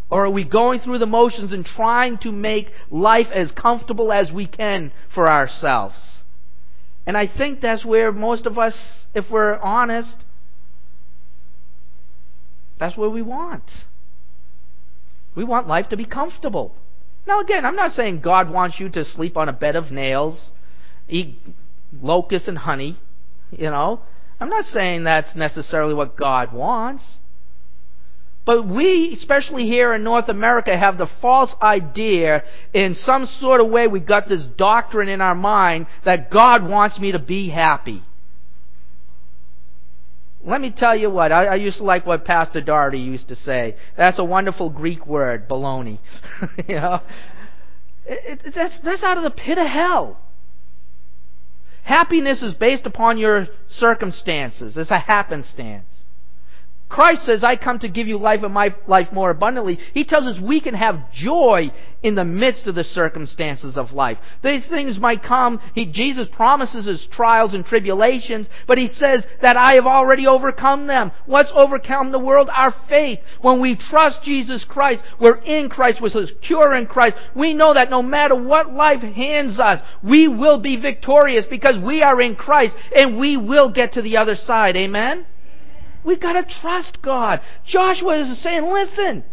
Or 0.09 0.25
are 0.25 0.29
we 0.29 0.45
going 0.45 0.79
through 0.79 0.99
the 0.99 1.05
motions 1.05 1.51
and 1.51 1.65
trying 1.65 2.17
to 2.19 2.31
make 2.31 2.69
life 2.89 3.27
as 3.33 3.51
comfortable 3.51 4.11
as 4.13 4.31
we 4.31 4.47
can 4.47 4.91
for 5.13 5.29
ourselves? 5.29 6.23
And 7.05 7.17
I 7.17 7.27
think 7.27 7.61
that's 7.61 7.85
where 7.85 8.11
most 8.11 8.45
of 8.45 8.57
us, 8.57 9.05
if 9.13 9.25
we're 9.29 9.57
honest, 9.57 10.23
that's 12.79 12.97
what 12.97 13.13
we 13.13 13.21
want. 13.21 13.69
We 15.35 15.43
want 15.43 15.67
life 15.67 15.89
to 15.89 15.97
be 15.97 16.05
comfortable. 16.05 16.75
Now, 17.27 17.41
again, 17.41 17.65
I'm 17.65 17.75
not 17.75 17.91
saying 17.91 18.21
God 18.21 18.49
wants 18.49 18.79
you 18.79 18.89
to 18.89 19.03
sleep 19.03 19.35
on 19.35 19.49
a 19.49 19.53
bed 19.53 19.75
of 19.75 19.91
nails, 19.91 20.51
eat 21.09 21.37
locusts 22.01 22.47
and 22.47 22.57
honey, 22.57 22.99
you 23.51 23.69
know. 23.69 24.01
I'm 24.39 24.49
not 24.49 24.65
saying 24.65 25.03
that's 25.03 25.35
necessarily 25.35 25.93
what 25.93 26.15
God 26.15 26.53
wants. 26.53 27.17
But 28.47 28.65
we, 28.65 29.11
especially 29.11 29.65
here 29.65 29.93
in 29.93 30.05
North 30.05 30.29
America, 30.29 30.75
have 30.75 30.97
the 30.97 31.09
false 31.21 31.53
idea 31.61 32.43
in 32.73 32.95
some 32.95 33.25
sort 33.25 33.59
of 33.59 33.67
way 33.67 33.87
we 33.87 33.99
got 33.99 34.29
this 34.29 34.41
doctrine 34.57 35.09
in 35.09 35.19
our 35.19 35.35
mind 35.35 35.87
that 36.05 36.31
God 36.31 36.65
wants 36.65 36.97
me 36.97 37.11
to 37.11 37.19
be 37.19 37.49
happy. 37.49 38.01
Let 40.41 40.61
me 40.61 40.73
tell 40.75 40.95
you 40.95 41.09
what, 41.09 41.33
I, 41.33 41.47
I 41.47 41.55
used 41.55 41.79
to 41.79 41.83
like 41.83 42.05
what 42.05 42.23
Pastor 42.23 42.61
Doherty 42.61 42.99
used 42.99 43.27
to 43.27 43.35
say. 43.35 43.75
That's 43.97 44.17
a 44.17 44.23
wonderful 44.23 44.69
Greek 44.69 45.05
word, 45.05 45.49
baloney. 45.49 45.99
you 46.69 46.75
know? 46.75 47.01
It, 48.05 48.45
it, 48.45 48.53
that's, 48.55 48.79
that's 48.79 49.03
out 49.03 49.17
of 49.17 49.25
the 49.25 49.31
pit 49.31 49.57
of 49.57 49.67
hell. 49.67 50.21
Happiness 51.83 52.41
is 52.41 52.53
based 52.53 52.85
upon 52.85 53.17
your 53.17 53.47
circumstances. 53.71 54.77
It's 54.77 54.89
a 54.89 54.99
happenstance. 54.99 56.05
Christ 56.89 57.25
says, 57.25 57.43
I 57.43 57.57
come 57.57 57.79
to 57.79 57.89
give 57.89 58.07
you 58.07 58.17
life 58.17 58.43
and 58.43 58.53
my 58.53 58.73
life 58.87 59.11
more 59.11 59.29
abundantly. 59.29 59.77
He 59.93 60.05
tells 60.05 60.25
us 60.25 60.41
we 60.41 60.61
can 60.61 60.73
have 60.73 61.11
joy 61.11 61.71
in 62.01 62.15
the 62.15 62.23
midst 62.23 62.65
of 62.65 62.75
the 62.75 62.83
circumstances 62.83 63.75
of 63.75 63.91
life. 63.91 64.17
These 64.41 64.65
things 64.67 64.97
might 64.97 65.21
come. 65.21 65.59
He, 65.75 65.85
Jesus 65.85 66.27
promises 66.31 66.87
us 66.87 67.05
trials 67.11 67.53
and 67.53 67.65
tribulations, 67.65 68.47
but 68.67 68.77
He 68.77 68.87
says 68.87 69.25
that 69.41 69.57
I 69.57 69.73
have 69.73 69.85
already 69.85 70.27
overcome 70.27 70.87
them. 70.87 71.11
What's 71.25 71.51
overcome 71.53 72.13
the 72.13 72.19
world? 72.19 72.49
Our 72.53 72.73
faith. 72.87 73.19
When 73.41 73.59
we 73.59 73.75
trust 73.75 74.23
Jesus 74.23 74.63
Christ, 74.63 75.01
we're 75.19 75.39
in 75.39 75.69
Christ, 75.69 75.99
we're 76.01 76.09
secure 76.09 76.73
in 76.73 76.85
Christ. 76.85 77.17
We 77.35 77.53
know 77.53 77.73
that 77.73 77.89
no 77.89 78.01
matter 78.01 78.41
what 78.41 78.71
life 78.71 79.01
hands 79.01 79.59
us, 79.59 79.81
we 80.01 80.29
will 80.29 80.61
be 80.61 80.79
victorious 80.79 81.45
because 81.49 81.83
we 81.83 82.01
are 82.01 82.21
in 82.21 82.35
Christ 82.35 82.75
and 82.95 83.19
we 83.19 83.35
will 83.35 83.73
get 83.73 83.93
to 83.93 84.01
the 84.01 84.15
other 84.15 84.35
side. 84.35 84.77
Amen? 84.77 85.25
We've 86.07 86.21
got 86.21 86.33
to 86.33 86.55
trust 86.61 87.01
God. 87.01 87.41
Joshua 87.65 88.21
is 88.21 88.41
saying, 88.41 88.63
listen, 88.63 89.25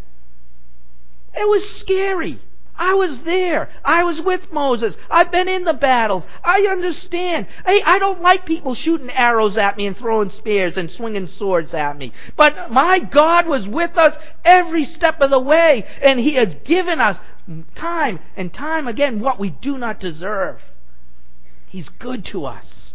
it 1.33 1.49
was 1.49 1.81
scary. 1.81 2.41
I 2.75 2.95
was 2.95 3.21
there. 3.25 3.69
I 3.85 4.03
was 4.03 4.21
with 4.21 4.53
Moses. 4.53 4.97
I've 5.09 5.31
been 5.31 5.47
in 5.47 5.63
the 5.63 5.73
battles. 5.73 6.25
I 6.43 6.67
understand. 6.69 7.47
Hey, 7.65 7.81
I 7.87 8.01
don't 8.01 8.23
like 8.23 8.45
people 8.45 8.75
shooting 8.75 9.09
arrows 9.09 9.57
at 9.57 9.77
me 9.77 9.87
and 9.87 9.97
throwing 9.97 10.31
spears 10.31 10.77
and 10.77 10.91
swinging 10.91 11.29
swords 11.29 11.73
at 11.75 11.97
me. 11.97 12.13
But 12.37 12.73
my 12.73 12.99
God 12.99 13.47
was 13.47 13.69
with 13.69 13.97
us 13.97 14.17
every 14.45 14.85
step 14.85 15.21
of 15.21 15.31
the 15.31 15.39
way, 15.39 15.85
and 16.03 16.19
He 16.19 16.35
has 16.35 16.57
given 16.65 17.01
us 17.01 17.19
time 17.77 18.19
and 18.37 18.53
time 18.53 18.89
again 18.89 19.21
what 19.21 19.39
we 19.39 19.51
do 19.51 19.79
not 19.79 20.01
deserve. 20.01 20.59
He's 21.69 21.89
good 22.01 22.25
to 22.33 22.47
us. 22.47 22.95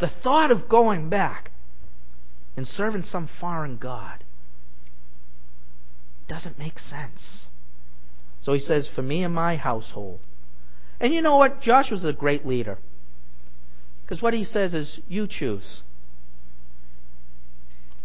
The 0.00 0.10
thought 0.22 0.50
of 0.50 0.70
going 0.70 1.10
back 1.10 1.50
and 2.56 2.66
serving 2.66 3.02
some 3.02 3.28
foreign 3.40 3.76
God 3.76 4.24
doesn't 6.28 6.58
make 6.58 6.78
sense. 6.78 7.46
So 8.40 8.52
he 8.52 8.60
says, 8.60 8.88
For 8.94 9.02
me 9.02 9.22
and 9.22 9.34
my 9.34 9.56
household. 9.56 10.20
And 11.00 11.12
you 11.12 11.20
know 11.20 11.36
what? 11.36 11.60
Joshua's 11.60 12.04
a 12.04 12.12
great 12.12 12.46
leader. 12.46 12.78
Because 14.02 14.22
what 14.22 14.34
he 14.34 14.44
says 14.44 14.74
is, 14.74 15.00
You 15.08 15.26
choose. 15.28 15.82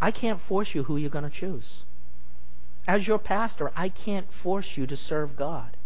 I 0.02 0.12
can't 0.12 0.40
force 0.48 0.70
you 0.74 0.84
who 0.84 0.98
you're 0.98 1.12
going 1.12 1.30
to 1.30 1.40
choose. 1.40 1.84
As 2.88 3.08
your 3.08 3.20
pastor, 3.20 3.72
I 3.76 3.90
can't 3.90 4.26
force 4.42 4.72
you 4.76 4.88
to 4.88 4.98
serve 4.98 5.38
God. 5.38 5.78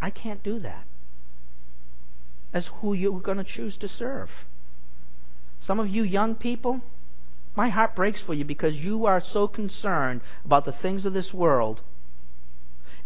I 0.00 0.10
can't 0.10 0.42
do 0.42 0.60
that. 0.60 0.86
As 2.52 2.68
who 2.80 2.92
you're 2.92 3.20
going 3.20 3.38
to 3.38 3.44
choose 3.44 3.76
to 3.78 3.88
serve. 3.88 4.28
Some 5.64 5.78
of 5.78 5.88
you 5.88 6.02
young 6.02 6.34
people, 6.34 6.80
my 7.54 7.68
heart 7.68 7.94
breaks 7.94 8.20
for 8.20 8.34
you 8.34 8.44
because 8.44 8.74
you 8.74 9.06
are 9.06 9.20
so 9.20 9.46
concerned 9.46 10.20
about 10.44 10.64
the 10.64 10.72
things 10.72 11.06
of 11.06 11.12
this 11.12 11.32
world, 11.32 11.80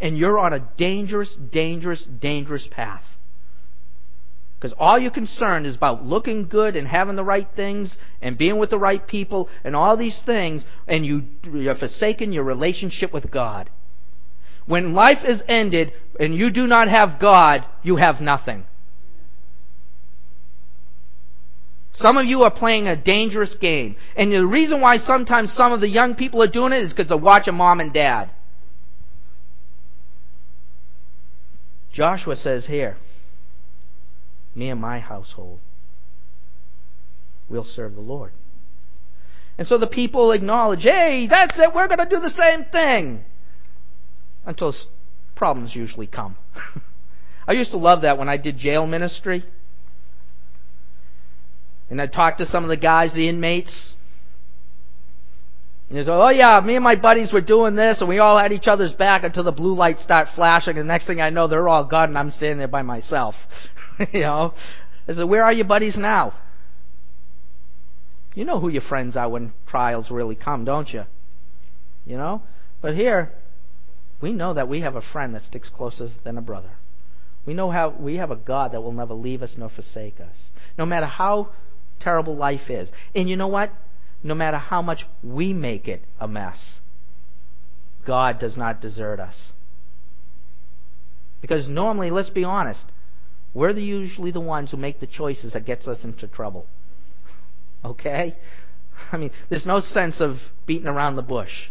and 0.01 0.17
you're 0.17 0.39
on 0.39 0.53
a 0.53 0.67
dangerous, 0.77 1.35
dangerous, 1.35 2.03
dangerous 2.03 2.67
path. 2.71 3.03
Because 4.59 4.75
all 4.79 4.97
you're 4.97 5.11
concerned 5.11 5.67
is 5.67 5.75
about 5.75 6.03
looking 6.03 6.47
good 6.47 6.75
and 6.75 6.87
having 6.87 7.15
the 7.15 7.23
right 7.23 7.47
things 7.55 7.95
and 8.21 8.39
being 8.39 8.57
with 8.57 8.71
the 8.71 8.79
right 8.79 9.07
people 9.07 9.49
and 9.63 9.75
all 9.75 9.95
these 9.95 10.19
things, 10.25 10.63
and 10.87 11.05
you, 11.05 11.25
you're 11.43 11.75
forsaken 11.75 12.33
your 12.33 12.43
relationship 12.43 13.13
with 13.13 13.29
God. 13.29 13.69
When 14.65 14.93
life 14.93 15.23
is 15.23 15.43
ended 15.47 15.93
and 16.19 16.33
you 16.33 16.49
do 16.49 16.65
not 16.65 16.87
have 16.87 17.19
God, 17.19 17.65
you 17.83 17.97
have 17.97 18.19
nothing. 18.19 18.65
Some 21.97 22.17
of 22.17 22.25
you 22.25 22.43
are 22.43 22.51
playing 22.51 22.87
a 22.87 22.95
dangerous 22.95 23.55
game. 23.55 23.95
And 24.15 24.31
the 24.31 24.45
reason 24.45 24.81
why 24.81 24.97
sometimes 24.97 25.51
some 25.53 25.71
of 25.71 25.81
the 25.81 25.89
young 25.89 26.15
people 26.15 26.43
are 26.43 26.47
doing 26.47 26.71
it 26.71 26.83
is 26.83 26.93
because 26.93 27.07
they're 27.07 27.17
watching 27.17 27.55
mom 27.55 27.79
and 27.79 27.91
dad. 27.91 28.29
Joshua 31.91 32.35
says 32.35 32.67
here, 32.67 32.97
me 34.53 34.69
and 34.69 34.79
my 34.79 34.99
household 34.99 35.59
we'll 37.49 37.63
serve 37.63 37.95
the 37.95 38.01
Lord. 38.01 38.31
And 39.57 39.65
so 39.65 39.77
the 39.77 39.87
people 39.87 40.31
acknowledge, 40.31 40.83
hey, 40.83 41.27
that's 41.27 41.57
it, 41.57 41.73
we're 41.73 41.87
going 41.87 41.97
to 41.99 42.09
do 42.09 42.19
the 42.19 42.29
same 42.29 42.65
thing. 42.65 43.23
Until 44.45 44.73
problems 45.35 45.75
usually 45.75 46.07
come. 46.07 46.35
I 47.47 47.53
used 47.53 47.71
to 47.71 47.77
love 47.77 48.01
that 48.01 48.17
when 48.17 48.29
I 48.29 48.37
did 48.37 48.57
jail 48.57 48.85
ministry. 48.85 49.43
And 51.89 52.01
I 52.01 52.07
talked 52.07 52.39
to 52.39 52.45
some 52.45 52.63
of 52.63 52.69
the 52.69 52.77
guys, 52.77 53.13
the 53.13 53.29
inmates. 53.29 53.93
And 55.89 55.97
they 55.97 56.03
said, 56.03 56.11
oh 56.11 56.29
yeah, 56.29 56.59
me 56.59 56.75
and 56.75 56.83
my 56.83 56.95
buddies 56.95 57.31
were 57.31 57.41
doing 57.41 57.75
this, 57.75 57.99
and 58.01 58.09
we 58.09 58.19
all 58.19 58.37
had 58.37 58.51
each 58.51 58.67
other's 58.67 58.91
back 58.93 59.23
until 59.23 59.43
the 59.43 59.53
blue 59.53 59.73
lights 59.73 60.03
start 60.03 60.27
flashing, 60.35 60.77
and 60.77 60.89
the 60.89 60.93
next 60.93 61.07
thing 61.07 61.21
I 61.21 61.29
know, 61.29 61.47
they're 61.47 61.67
all 61.69 61.85
gone, 61.85 62.09
and 62.09 62.17
I'm 62.17 62.31
standing 62.31 62.57
there 62.57 62.67
by 62.67 62.81
myself. 62.81 63.35
you 64.13 64.21
know? 64.21 64.53
I 65.07 65.13
said, 65.13 65.23
where 65.23 65.43
are 65.43 65.53
your 65.53 65.65
buddies 65.65 65.95
now? 65.97 66.33
You 68.35 68.45
know 68.45 68.59
who 68.59 68.69
your 68.69 68.81
friends 68.81 69.15
are 69.15 69.29
when 69.29 69.53
trials 69.65 70.11
really 70.11 70.35
come, 70.35 70.65
don't 70.65 70.89
you? 70.89 71.05
You 72.05 72.17
know? 72.17 72.43
But 72.81 72.95
here, 72.95 73.31
we 74.21 74.33
know 74.33 74.53
that 74.53 74.67
we 74.67 74.81
have 74.81 74.95
a 74.95 75.01
friend 75.01 75.33
that 75.35 75.43
sticks 75.43 75.69
closer 75.69 76.09
than 76.23 76.37
a 76.37 76.41
brother. 76.41 76.71
We 77.45 77.53
know 77.53 77.71
how 77.71 77.95
we 77.97 78.17
have 78.17 78.29
a 78.29 78.35
God 78.35 78.73
that 78.73 78.81
will 78.81 78.91
never 78.91 79.13
leave 79.13 79.41
us 79.41 79.55
nor 79.57 79.69
forsake 79.69 80.19
us. 80.19 80.49
No 80.77 80.85
matter 80.85 81.05
how 81.05 81.49
terrible 81.99 82.35
life 82.35 82.69
is. 82.69 82.89
And 83.15 83.29
you 83.29 83.35
know 83.35 83.47
what? 83.47 83.71
No 84.23 84.35
matter 84.35 84.57
how 84.57 84.81
much 84.81 85.05
we 85.23 85.53
make 85.53 85.87
it 85.87 86.03
a 86.19 86.27
mess, 86.27 86.79
God 88.05 88.39
does 88.39 88.57
not 88.57 88.81
desert 88.81 89.19
us. 89.19 89.51
Because 91.41 91.67
normally, 91.67 92.09
let's 92.09 92.29
be 92.29 92.43
honest, 92.43 92.85
we're 93.53 93.73
the, 93.73 93.81
usually 93.81 94.31
the 94.31 94.39
ones 94.39 94.71
who 94.71 94.77
make 94.77 94.99
the 94.99 95.07
choices 95.07 95.53
that 95.53 95.65
gets 95.65 95.87
us 95.87 96.03
into 96.03 96.27
trouble. 96.27 96.67
Okay? 97.85 98.35
I 99.11 99.17
mean, 99.17 99.29
there's 99.49 99.65
no 99.65 99.79
sense 99.79 100.19
of 100.19 100.37
beating 100.65 100.87
around 100.87 101.15
the 101.15 101.21
bush. 101.21 101.69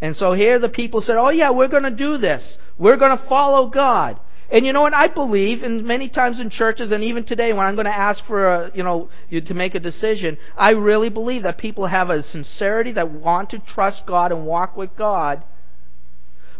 And 0.00 0.16
so 0.16 0.32
here 0.32 0.58
the 0.58 0.68
people 0.68 1.00
said, 1.00 1.16
oh 1.16 1.28
yeah, 1.28 1.50
we're 1.50 1.68
going 1.68 1.84
to 1.84 1.90
do 1.90 2.18
this. 2.18 2.58
We're 2.76 2.96
going 2.96 3.16
to 3.16 3.28
follow 3.28 3.68
God. 3.68 4.18
And 4.50 4.66
you 4.66 4.72
know 4.72 4.82
what? 4.82 4.94
I 4.94 5.06
believe, 5.06 5.62
and 5.62 5.84
many 5.84 6.08
times 6.08 6.40
in 6.40 6.50
churches, 6.50 6.90
and 6.90 7.04
even 7.04 7.24
today 7.24 7.52
when 7.52 7.66
I'm 7.66 7.76
going 7.76 7.86
to 7.86 7.96
ask 7.96 8.24
for, 8.24 8.52
a, 8.52 8.70
you 8.74 8.82
know, 8.82 9.08
you 9.28 9.40
to 9.42 9.54
make 9.54 9.76
a 9.76 9.80
decision, 9.80 10.38
I 10.56 10.70
really 10.70 11.08
believe 11.08 11.44
that 11.44 11.56
people 11.56 11.86
have 11.86 12.10
a 12.10 12.22
sincerity 12.22 12.92
that 12.92 13.12
want 13.12 13.50
to 13.50 13.60
trust 13.60 14.02
God 14.06 14.32
and 14.32 14.44
walk 14.44 14.76
with 14.76 14.96
God. 14.96 15.44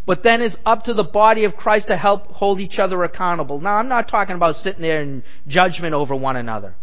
But 0.05 0.23
then 0.23 0.41
it's 0.41 0.55
up 0.65 0.85
to 0.85 0.93
the 0.93 1.03
body 1.03 1.43
of 1.43 1.55
Christ 1.55 1.87
to 1.89 1.97
help 1.97 2.27
hold 2.27 2.59
each 2.59 2.79
other 2.79 3.03
accountable. 3.03 3.59
Now, 3.59 3.75
I'm 3.75 3.89
not 3.89 4.07
talking 4.07 4.35
about 4.35 4.55
sitting 4.55 4.81
there 4.81 5.01
in 5.01 5.23
judgment 5.47 5.93
over 5.93 6.15
one 6.15 6.37
another. 6.37 6.75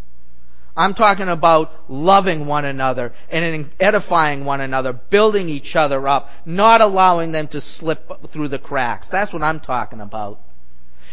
I'm 0.77 0.95
talking 0.95 1.29
about 1.29 1.91
loving 1.91 2.47
one 2.47 2.65
another 2.65 3.13
and 3.31 3.71
edifying 3.81 4.45
one 4.45 4.61
another, 4.61 4.93
building 4.93 5.49
each 5.49 5.75
other 5.75 6.07
up, 6.07 6.29
not 6.47 6.81
allowing 6.81 7.33
them 7.33 7.49
to 7.49 7.61
slip 7.61 8.09
through 8.33 8.49
the 8.49 8.61
cracks. 8.61 9.09
That's 9.11 9.33
what 9.33 9.43
I'm 9.43 9.59
talking 9.59 10.01
about. 10.01 10.39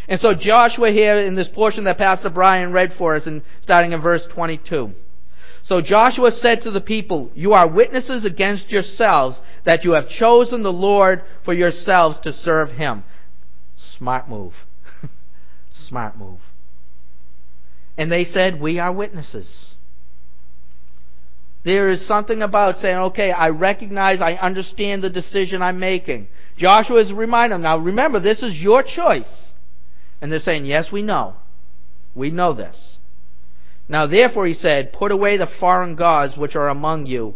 And 0.08 0.20
so 0.20 0.34
Joshua 0.34 0.90
here 0.92 1.18
in 1.18 1.34
this 1.34 1.48
portion 1.48 1.84
that 1.84 1.98
Pastor 1.98 2.30
Brian 2.30 2.72
read 2.72 2.92
for 2.96 3.16
us, 3.16 3.26
and 3.26 3.42
starting 3.60 3.92
in 3.92 4.00
verse 4.00 4.26
22. 4.32 4.92
So 5.64 5.80
Joshua 5.80 6.30
said 6.30 6.60
to 6.62 6.70
the 6.70 6.80
people, 6.80 7.30
You 7.34 7.52
are 7.52 7.68
witnesses 7.68 8.24
against 8.24 8.70
yourselves 8.70 9.40
that 9.64 9.84
you 9.84 9.92
have 9.92 10.08
chosen 10.08 10.62
the 10.62 10.72
Lord 10.72 11.22
for 11.44 11.52
yourselves 11.52 12.20
to 12.20 12.32
serve 12.32 12.70
him. 12.70 13.02
Smart 13.98 14.28
move. 14.28 14.52
Smart 15.88 16.16
move. 16.16 16.38
And 17.96 18.12
they 18.12 18.24
said, 18.24 18.60
We 18.60 18.78
are 18.78 18.92
witnesses. 18.92 19.74
There 21.64 21.90
is 21.90 22.06
something 22.06 22.42
about 22.42 22.76
saying, 22.76 22.96
okay, 22.96 23.32
I 23.32 23.48
recognize, 23.48 24.20
I 24.20 24.34
understand 24.34 25.02
the 25.02 25.10
decision 25.10 25.62
I'm 25.62 25.80
making. 25.80 26.28
Joshua 26.56 27.00
is 27.00 27.12
reminding 27.12 27.56
them, 27.56 27.62
now 27.62 27.78
remember, 27.78 28.20
this 28.20 28.40
is 28.40 28.54
your 28.54 28.84
choice. 28.84 29.26
And 30.20 30.32
they're 30.32 30.38
saying, 30.38 30.64
Yes, 30.64 30.90
we 30.90 31.02
know. 31.02 31.36
We 32.14 32.30
know 32.30 32.52
this. 32.52 32.98
Now 33.88 34.06
therefore, 34.06 34.46
he 34.46 34.54
said, 34.54 34.92
Put 34.92 35.12
away 35.12 35.36
the 35.36 35.46
foreign 35.46 35.94
gods 35.94 36.36
which 36.36 36.56
are 36.56 36.68
among 36.68 37.06
you, 37.06 37.34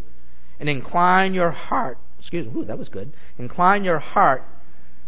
and 0.58 0.68
incline 0.68 1.34
your 1.34 1.50
heart. 1.50 1.98
Excuse 2.18 2.46
me, 2.46 2.60
ooh, 2.60 2.64
that 2.64 2.78
was 2.78 2.88
good. 2.88 3.12
Incline 3.38 3.84
your 3.84 3.98
heart 3.98 4.42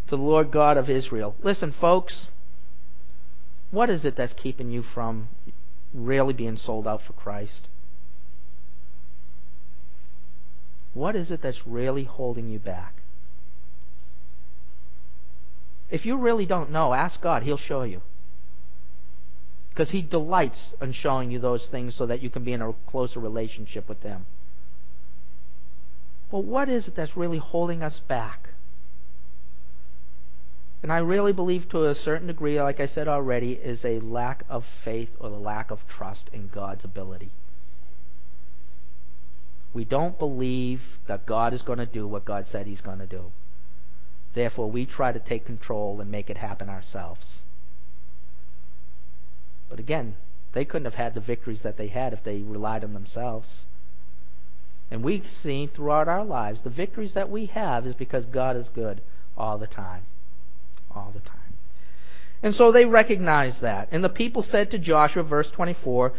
to 0.09 0.17
the 0.17 0.23
Lord 0.23 0.51
God 0.51 0.77
of 0.77 0.89
Israel. 0.89 1.35
Listen, 1.43 1.75
folks, 1.79 2.29
what 3.71 3.91
is 3.91 4.05
it 4.05 4.17
that's 4.17 4.33
keeping 4.35 4.71
you 4.71 4.83
from 4.83 5.29
really 5.93 6.33
being 6.33 6.57
sold 6.57 6.87
out 6.87 7.03
for 7.03 7.13
Christ? 7.13 7.69
What 10.95 11.17
is 11.17 11.31
it 11.31 11.41
that's 11.43 11.67
really 11.67 12.05
holding 12.05 12.49
you 12.49 12.59
back? 12.59 13.02
If 15.93 16.07
you 16.07 16.17
really 16.17 16.47
don't 16.47 16.71
know, 16.71 16.95
ask 16.95 17.21
God. 17.21 17.43
He'll 17.43 17.59
show 17.59 17.83
you. 17.83 18.01
Because 19.69 19.91
He 19.91 20.01
delights 20.01 20.73
in 20.81 20.95
showing 20.95 21.31
you 21.31 21.39
those 21.39 21.69
things 21.71 21.95
so 21.95 22.07
that 22.07 22.23
you 22.23 22.31
can 22.31 22.45
be 22.45 22.55
in 22.55 22.63
a 22.63 22.73
closer 22.89 23.21
relationship 23.21 23.91
with 23.91 24.03
Him. 24.03 24.25
But 26.31 26.45
what 26.45 26.71
is 26.71 26.89
it 26.89 26.97
that's 26.97 27.15
really 27.15 27.37
holding 27.37 27.83
us 27.83 28.01
back? 28.09 28.49
And 30.83 30.91
I 30.91 30.99
really 30.99 31.35
believe 31.35 31.69
to 31.69 31.87
a 31.87 31.95
certain 31.95 32.27
degree, 32.27 32.61
like 32.61 32.81
I 32.81 32.87
said 32.87 33.07
already, 33.07 33.53
is 33.53 33.85
a 33.85 34.01
lack 34.01 34.45
of 34.49 34.65
faith 34.85 35.11
or 35.21 35.29
the 35.29 35.37
lack 35.37 35.71
of 35.71 35.81
trust 35.95 36.31
in 36.33 36.49
God's 36.49 36.85
ability. 36.85 37.33
We 39.75 39.85
don't 39.85 40.19
believe 40.19 40.81
that 41.07 41.27
God 41.27 41.53
is 41.53 41.61
going 41.61 41.79
to 41.79 41.87
do 41.87 42.09
what 42.09 42.25
God 42.25 42.47
said 42.47 42.67
He's 42.67 42.81
going 42.81 42.99
to 42.99 43.07
do. 43.07 43.31
Therefore, 44.35 44.71
we 44.71 44.87
try 44.87 45.13
to 45.13 45.19
take 45.19 45.45
control 45.45 46.01
and 46.01 46.11
make 46.11 46.31
it 46.31 46.39
happen 46.39 46.69
ourselves. 46.69 47.41
But 49.69 49.79
again, 49.79 50.17
they 50.53 50.65
couldn't 50.65 50.85
have 50.85 50.95
had 50.95 51.15
the 51.15 51.21
victories 51.21 51.63
that 51.63 51.77
they 51.77 51.89
had 51.89 52.13
if 52.13 52.25
they 52.25 52.39
relied 52.39 52.85
on 52.85 52.93
themselves. 52.93 53.65
And 54.91 55.03
we've 55.03 55.25
seen 55.43 55.69
throughout 55.69 56.09
our 56.09 56.25
lives 56.25 56.63
the 56.63 56.71
victories 56.71 57.15
that 57.15 57.31
we 57.31 57.47
have 57.47 57.87
is 57.87 57.95
because 57.95 58.27
God 58.27 58.57
is 58.57 58.69
good 58.69 59.01
all 59.37 59.59
the 59.59 59.67
time. 59.67 60.03
All 60.95 61.11
the 61.15 61.21
time. 61.21 61.39
And 62.43 62.55
so 62.55 62.73
they 62.73 62.85
recognized 62.85 63.61
that. 63.63 63.89
And 63.93 64.03
the 64.03 64.09
people 64.09 64.43
said 64.43 64.71
to 64.71 64.79
Joshua, 64.79 65.23
verse 65.23 65.51
24, 65.55 66.13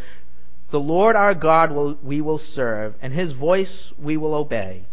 The 0.72 0.80
Lord 0.80 1.14
our 1.14 1.34
God 1.34 1.70
will, 1.70 1.98
we 2.02 2.20
will 2.20 2.38
serve, 2.38 2.94
and 3.02 3.12
his 3.12 3.32
voice 3.32 3.92
we 4.02 4.16
will 4.16 4.34
obey. 4.34 4.86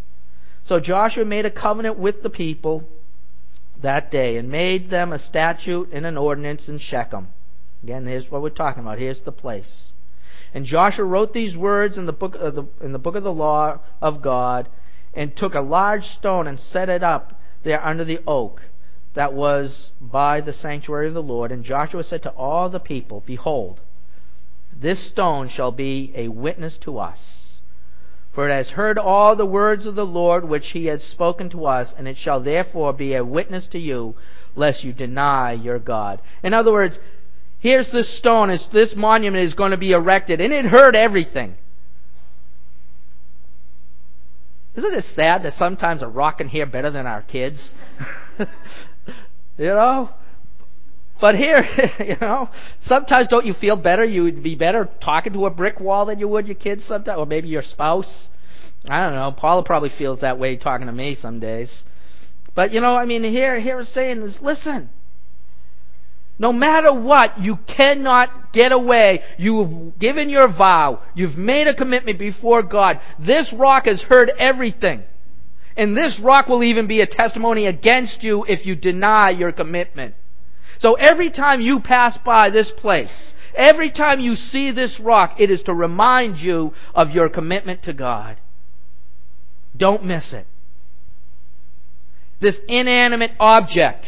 So 0.66 0.80
Joshua 0.80 1.26
made 1.26 1.46
a 1.46 1.52
covenant 1.52 1.98
with 1.98 2.22
the 2.22 2.30
people 2.30 2.88
that 3.82 4.12
day 4.12 4.38
and 4.38 4.50
made 4.50 4.90
them 4.90 5.12
a 5.12 5.20
statute 5.20 5.90
and 5.92 6.06
an 6.06 6.18
ordinance 6.18 6.68
in 6.68 6.80
Shechem. 6.80 7.28
Again, 7.84 8.06
here's 8.06 8.30
what 8.30 8.42
we're 8.42 8.50
talking 8.50 8.84
about. 8.84 9.00
Here's 9.00 9.22
the 9.22 9.32
place. 9.32 9.92
And 10.54 10.66
Joshua 10.66 11.06
wrote 11.06 11.34
these 11.34 11.56
words 11.56 11.98
in 11.98 12.06
the 12.06 12.14
book 12.14 12.36
of 12.36 12.56
the, 12.56 12.66
in 12.82 12.92
the 12.92 13.00
book 13.00 13.16
of 13.16 13.24
the 13.24 13.34
law 13.34 13.80
of 14.02 14.22
God 14.22 14.70
and 15.14 15.36
took 15.36 15.54
a 15.54 15.62
large 15.62 16.04
stone 16.04 16.48
and 16.48 16.60
set 16.60 16.90
it 16.90 17.04
up 17.04 17.40
there 17.64 17.84
under 17.84 18.06
the 18.06 18.20
oak 18.28 18.62
that 19.14 19.34
was 19.34 19.92
by 20.00 20.42
the 20.42 20.54
sanctuary 20.54 21.08
of 21.08 21.14
the 21.14 21.24
Lord. 21.24 21.52
And 21.52 21.64
Joshua 21.64 22.04
said 22.04 22.24
to 22.24 22.32
all 22.32 22.70
the 22.70 22.80
people, 22.80 23.24
Behold, 23.26 23.82
this 24.76 25.10
stone 25.10 25.50
shall 25.50 25.72
be 25.72 26.14
a 26.16 26.30
witness 26.30 26.78
to 26.84 26.98
us. 26.98 27.51
For 28.34 28.50
it 28.50 28.54
has 28.54 28.72
heard 28.72 28.98
all 28.98 29.36
the 29.36 29.46
words 29.46 29.86
of 29.86 29.96
the 29.96 30.06
Lord 30.06 30.48
which 30.48 30.70
he 30.70 30.86
has 30.86 31.04
spoken 31.04 31.50
to 31.50 31.66
us, 31.66 31.94
and 31.98 32.08
it 32.08 32.18
shall 32.18 32.40
therefore 32.40 32.94
be 32.94 33.14
a 33.14 33.26
witness 33.26 33.68
to 33.68 33.80
you, 33.80 34.16
lest 34.56 34.84
you 34.84 34.94
deny 34.94 35.52
your 35.52 35.80
God. 35.80 36.22
In 36.42 36.54
other 36.54 36.72
words, 36.72 36.98
here's 37.60 37.92
this 37.92 38.18
stone, 38.18 38.58
this 38.72 38.96
monument 38.96 39.44
is 39.44 39.54
going 39.54 39.72
to 39.72 39.78
be 39.78 39.92
erected, 39.92 40.40
and 40.40 40.54
it 40.54 40.66
heard 40.66 40.96
everything. 40.96 41.56
Isn't 44.76 44.94
it 44.94 45.04
sad 45.14 45.44
that 45.44 45.54
sometimes 45.54 46.02
a 46.02 46.08
rock 46.08 46.38
can 46.38 46.48
hear 46.48 46.66
better 46.66 46.90
than 46.90 47.06
our 47.06 47.22
kids? 47.22 47.74
You 49.58 49.68
know? 49.68 50.10
But 51.22 51.36
here, 51.36 51.64
you 52.00 52.18
know, 52.20 52.50
sometimes 52.82 53.28
don't 53.28 53.46
you 53.46 53.54
feel 53.54 53.78
better? 53.78 54.04
You 54.04 54.24
would 54.24 54.44
be 54.44 54.56
better 54.56 54.90
talking 55.02 55.34
to 55.34 55.46
a 55.46 55.52
brick 55.52 55.80
wall 55.80 56.08
than 56.08 56.20
you 56.20 56.28
would 56.28 56.48
your 56.48 56.56
kids 56.56 56.84
sometimes, 56.86 57.20
or 57.20 57.28
maybe 57.28 57.48
your 57.48 57.62
spouse. 57.62 58.28
I 58.90 59.02
don't 59.02 59.14
know. 59.14 59.32
Paula 59.32 59.64
probably 59.64 59.92
feels 59.96 60.22
that 60.22 60.40
way 60.40 60.58
talking 60.58 60.88
to 60.88 60.94
me 60.94 61.16
some 61.16 61.40
days. 61.40 61.84
But 62.56 62.72
you 62.72 62.82
know, 62.82 62.96
I 62.96 63.06
mean, 63.06 63.24
here, 63.24 63.60
here 63.60 63.80
is 63.80 63.94
saying 63.94 64.24
is, 64.24 64.40
listen. 64.42 64.90
No 66.40 66.52
matter 66.52 66.92
what, 66.92 67.40
you 67.40 67.60
cannot 67.78 68.52
get 68.52 68.72
away. 68.72 69.22
You've 69.38 70.00
given 70.00 70.28
your 70.28 70.48
vow. 70.48 71.04
You've 71.14 71.38
made 71.38 71.68
a 71.68 71.76
commitment 71.76 72.18
before 72.18 72.64
God. 72.64 73.00
This 73.24 73.54
rock 73.56 73.86
has 73.86 74.02
heard 74.02 74.32
everything. 74.40 75.04
And 75.78 75.96
this 75.96 76.20
rock 76.24 76.48
will 76.48 76.64
even 76.64 76.88
be 76.88 77.02
a 77.02 77.06
testimony 77.06 77.68
against 77.68 78.24
you 78.24 78.44
if 78.46 78.66
you 78.66 78.76
deny 78.76 79.30
your 79.30 79.52
commitment. 79.52 80.16
So 80.82 80.96
every 80.96 81.30
time 81.30 81.62
you 81.62 81.80
pass 81.80 82.18
by 82.26 82.50
this 82.50 82.72
place, 82.76 83.34
every 83.56 83.92
time 83.92 84.20
you 84.20 84.36
see 84.36 84.72
this 84.72 85.00
rock, 85.00 85.36
it 85.40 85.52
is 85.52 85.62
to 85.64 85.76
remind 85.76 86.40
you 86.40 86.74
of 86.96 87.12
your 87.12 87.30
commitment 87.30 87.84
to 87.84 87.94
God. 87.94 88.42
Don't 89.78 90.04
miss 90.04 90.34
it. 90.34 90.48
This 92.42 92.56
inanimate 92.68 93.34
object 93.40 94.08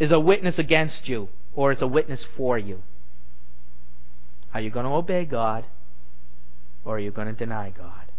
is 0.00 0.10
a 0.10 0.18
witness 0.18 0.58
against 0.58 1.08
you, 1.08 1.28
or 1.54 1.70
it's 1.70 1.80
a 1.82 1.86
witness 1.86 2.26
for 2.36 2.58
you. 2.58 2.82
Are 4.52 4.60
you 4.60 4.70
going 4.70 4.84
to 4.84 4.92
obey 4.92 5.26
God, 5.26 5.64
or 6.84 6.96
are 6.96 7.00
you 7.00 7.12
going 7.12 7.28
to 7.28 7.32
deny 7.32 7.70
God? 7.70 8.10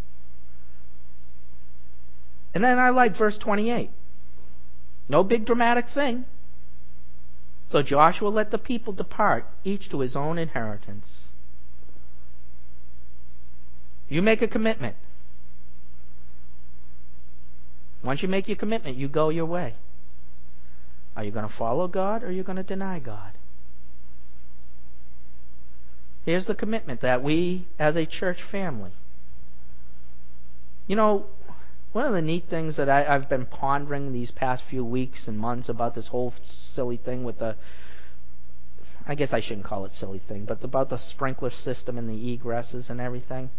And 2.54 2.64
then 2.64 2.80
I 2.80 2.92
like 2.92 3.18
verse 3.18 3.38
28. 3.38 3.92
No 5.10 5.26
big 5.26 5.46
dramatic 5.46 5.88
thing. 5.94 6.24
So 7.68 7.82
Joshua 7.82 8.30
let 8.30 8.52
the 8.52 8.58
people 8.58 8.94
depart, 8.94 9.48
each 9.64 9.90
to 9.90 10.00
his 10.00 10.16
own 10.16 10.38
inheritance. 10.38 11.30
You 14.08 14.22
make 14.22 14.42
a 14.42 14.48
commitment. 14.48 14.96
Once 18.04 18.22
you 18.22 18.28
make 18.28 18.48
your 18.48 18.58
commitment, 18.58 18.98
you 18.98 19.08
go 19.08 19.30
your 19.30 19.48
way. 19.48 19.76
Are 21.16 21.24
you 21.24 21.32
going 21.32 21.48
to 21.48 21.54
follow 21.54 21.88
God 21.88 22.24
or 22.24 22.28
are 22.28 22.32
you 22.32 22.44
going 22.44 22.58
to 22.58 22.64
deny 22.64 23.00
God? 23.00 23.38
Here's 26.24 26.46
the 26.46 26.56
commitment 26.56 27.02
that 27.02 27.24
we, 27.24 27.68
as 27.80 27.96
a 27.96 28.06
church 28.06 28.40
family, 28.52 28.92
you 30.88 30.96
know, 30.96 31.26
one 31.96 32.06
of 32.06 32.12
the 32.12 32.22
neat 32.22 32.44
things 32.50 32.76
that 32.76 32.90
I, 32.90 33.06
I've 33.06 33.30
been 33.30 33.46
pondering 33.46 34.12
these 34.12 34.30
past 34.30 34.64
few 34.70 34.84
weeks 34.84 35.30
and 35.30 35.40
months 35.40 35.70
about 35.70 35.96
this 35.96 36.10
whole 36.10 36.34
silly 36.74 36.98
thing 36.98 37.24
with 37.24 37.40
the 37.40 37.56
I 39.08 39.16
guess 39.16 39.32
I 39.32 39.40
shouldn't 39.40 39.66
call 39.66 39.86
it 39.86 39.92
silly 39.92 40.20
thing, 40.28 40.44
but 40.44 40.62
about 40.62 40.90
the 40.90 40.98
sprinkler 40.98 41.52
system 41.52 41.98
and 41.98 42.10
the 42.10 42.38
egresses 42.38 42.90
and 42.90 43.00
everything. 43.00 43.50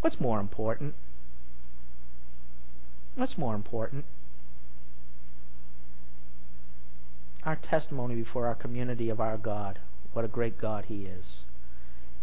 What's 0.00 0.20
more 0.20 0.38
important? 0.38 0.94
What's 3.16 3.36
more 3.36 3.56
important? 3.56 4.04
Our 7.42 7.56
testimony 7.56 8.14
before 8.14 8.46
our 8.46 8.54
community 8.54 9.08
of 9.08 9.18
our 9.18 9.38
God, 9.38 9.80
what 10.12 10.24
a 10.24 10.28
great 10.28 10.60
God 10.60 10.84
He 10.84 11.06
is, 11.06 11.46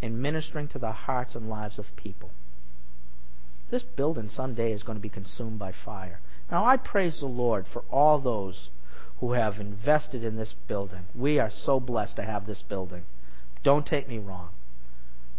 in 0.02 0.22
ministering 0.22 0.70
to 0.70 0.80
the 0.80 0.94
hearts 0.94 1.36
and 1.36 1.50
lives 1.50 1.78
of 1.78 1.88
people. 1.98 2.32
This 3.72 3.84
building 3.84 4.30
someday 4.30 4.74
is 4.74 4.84
going 4.84 4.98
to 4.98 5.02
be 5.02 5.10
consumed 5.10 5.58
by 5.58 5.72
fire. 5.72 6.20
Now, 6.52 6.66
I 6.66 6.76
praise 6.76 7.20
the 7.20 7.26
Lord 7.26 7.66
for 7.72 7.84
all 7.90 8.20
those 8.20 8.70
who 9.22 9.32
have 9.32 9.60
invested 9.60 10.24
in 10.24 10.36
this 10.36 10.54
building. 10.68 11.06
We 11.16 11.40
are 11.40 11.50
so 11.50 11.80
blessed 11.80 12.18
to 12.18 12.24
have 12.24 12.46
this 12.46 12.62
building. 12.68 13.06
Don't 13.64 13.86
take 13.86 14.10
me 14.10 14.18
wrong. 14.18 14.50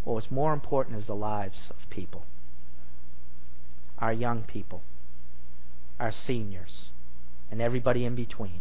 what's 0.05 0.31
more 0.31 0.55
important 0.55 0.97
is 0.97 1.07
the 1.07 1.15
lives 1.15 1.71
of 1.71 1.91
people 1.91 2.25
our 3.99 4.13
young 4.13 4.43
people, 4.43 4.83
our 6.01 6.11
seniors, 6.11 6.91
and 7.53 7.63
everybody 7.63 8.05
in 8.05 8.17
between, 8.17 8.61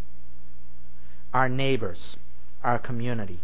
our 1.33 1.49
neighbors, 1.49 2.17
our 2.63 2.77
community. 2.77 3.39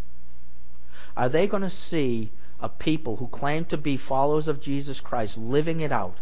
Are 1.16 1.28
they 1.28 1.48
going 1.48 1.64
to 1.64 1.72
see 1.72 2.32
a 2.60 2.70
people 2.70 3.18
who 3.18 3.28
claim 3.28 3.66
to 3.66 3.78
be 3.78 3.98
followers 3.98 4.48
of 4.48 4.62
Jesus 4.62 5.00
Christ 5.00 5.38
living 5.38 5.80
it 5.80 5.92
out 5.92 6.16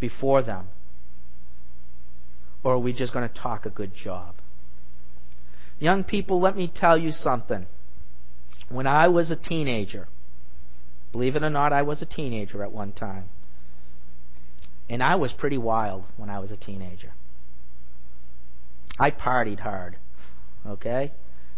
before 0.00 0.42
them? 0.42 0.68
Or 2.62 2.74
are 2.74 2.78
we 2.78 2.92
just 2.92 3.12
going 3.12 3.28
to 3.28 3.34
talk 3.34 3.66
a 3.66 3.70
good 3.70 3.92
job? 3.94 4.36
Young 5.78 6.04
people, 6.04 6.40
let 6.40 6.56
me 6.56 6.72
tell 6.74 6.96
you 6.96 7.10
something. 7.10 7.66
When 8.68 8.86
I 8.86 9.08
was 9.08 9.30
a 9.30 9.36
teenager, 9.36 10.08
believe 11.12 11.36
it 11.36 11.42
or 11.42 11.50
not, 11.50 11.72
I 11.72 11.82
was 11.82 12.00
a 12.00 12.06
teenager 12.06 12.62
at 12.62 12.72
one 12.72 12.92
time. 12.92 13.28
And 14.88 15.02
I 15.02 15.16
was 15.16 15.32
pretty 15.32 15.58
wild 15.58 16.04
when 16.16 16.30
I 16.30 16.38
was 16.38 16.50
a 16.50 16.56
teenager. 16.56 17.12
I 18.98 19.10
partied 19.10 19.60
hard, 19.60 19.96
okay? 20.66 21.12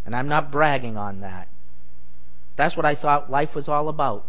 And 0.04 0.16
I'm 0.16 0.28
not 0.28 0.50
bragging 0.50 0.96
on 0.96 1.20
that. 1.20 1.48
That's 2.56 2.76
what 2.76 2.86
I 2.86 2.94
thought 2.94 3.30
life 3.30 3.54
was 3.54 3.68
all 3.68 3.88
about. 3.88 4.24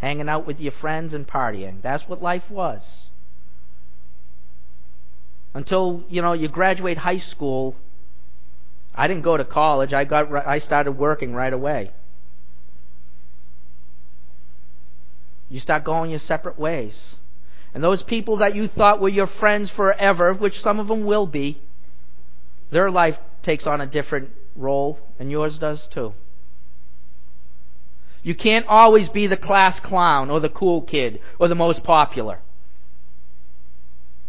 Hanging 0.00 0.28
out 0.28 0.46
with 0.46 0.60
your 0.60 0.72
friends 0.72 1.14
and 1.14 1.26
partying. 1.26 1.82
That's 1.82 2.04
what 2.08 2.22
life 2.22 2.50
was. 2.50 3.10
Until, 5.54 6.04
you 6.08 6.20
know, 6.20 6.32
you 6.32 6.48
graduate 6.48 6.98
high 6.98 7.18
school. 7.18 7.76
I 8.94 9.08
didn't 9.08 9.22
go 9.22 9.36
to 9.36 9.44
college. 9.44 9.92
I 9.92 10.04
got 10.04 10.32
I 10.46 10.58
started 10.58 10.92
working 10.92 11.34
right 11.34 11.52
away. 11.52 11.92
You 15.48 15.60
start 15.60 15.84
going 15.84 16.10
your 16.10 16.20
separate 16.20 16.58
ways. 16.58 17.16
And 17.72 17.84
those 17.84 18.02
people 18.02 18.38
that 18.38 18.54
you 18.54 18.68
thought 18.68 19.00
were 19.00 19.08
your 19.08 19.26
friends 19.26 19.70
forever, 19.70 20.34
which 20.34 20.54
some 20.54 20.80
of 20.80 20.88
them 20.88 21.04
will 21.04 21.26
be, 21.26 21.60
their 22.70 22.90
life 22.90 23.16
takes 23.42 23.66
on 23.66 23.80
a 23.80 23.86
different 23.86 24.30
role, 24.56 24.98
and 25.18 25.30
yours 25.30 25.58
does 25.58 25.86
too. 25.92 26.12
You 28.26 28.34
can't 28.34 28.66
always 28.66 29.08
be 29.08 29.28
the 29.28 29.36
class 29.36 29.78
clown 29.78 30.30
or 30.30 30.40
the 30.40 30.48
cool 30.48 30.82
kid 30.82 31.20
or 31.38 31.46
the 31.46 31.54
most 31.54 31.84
popular. 31.84 32.40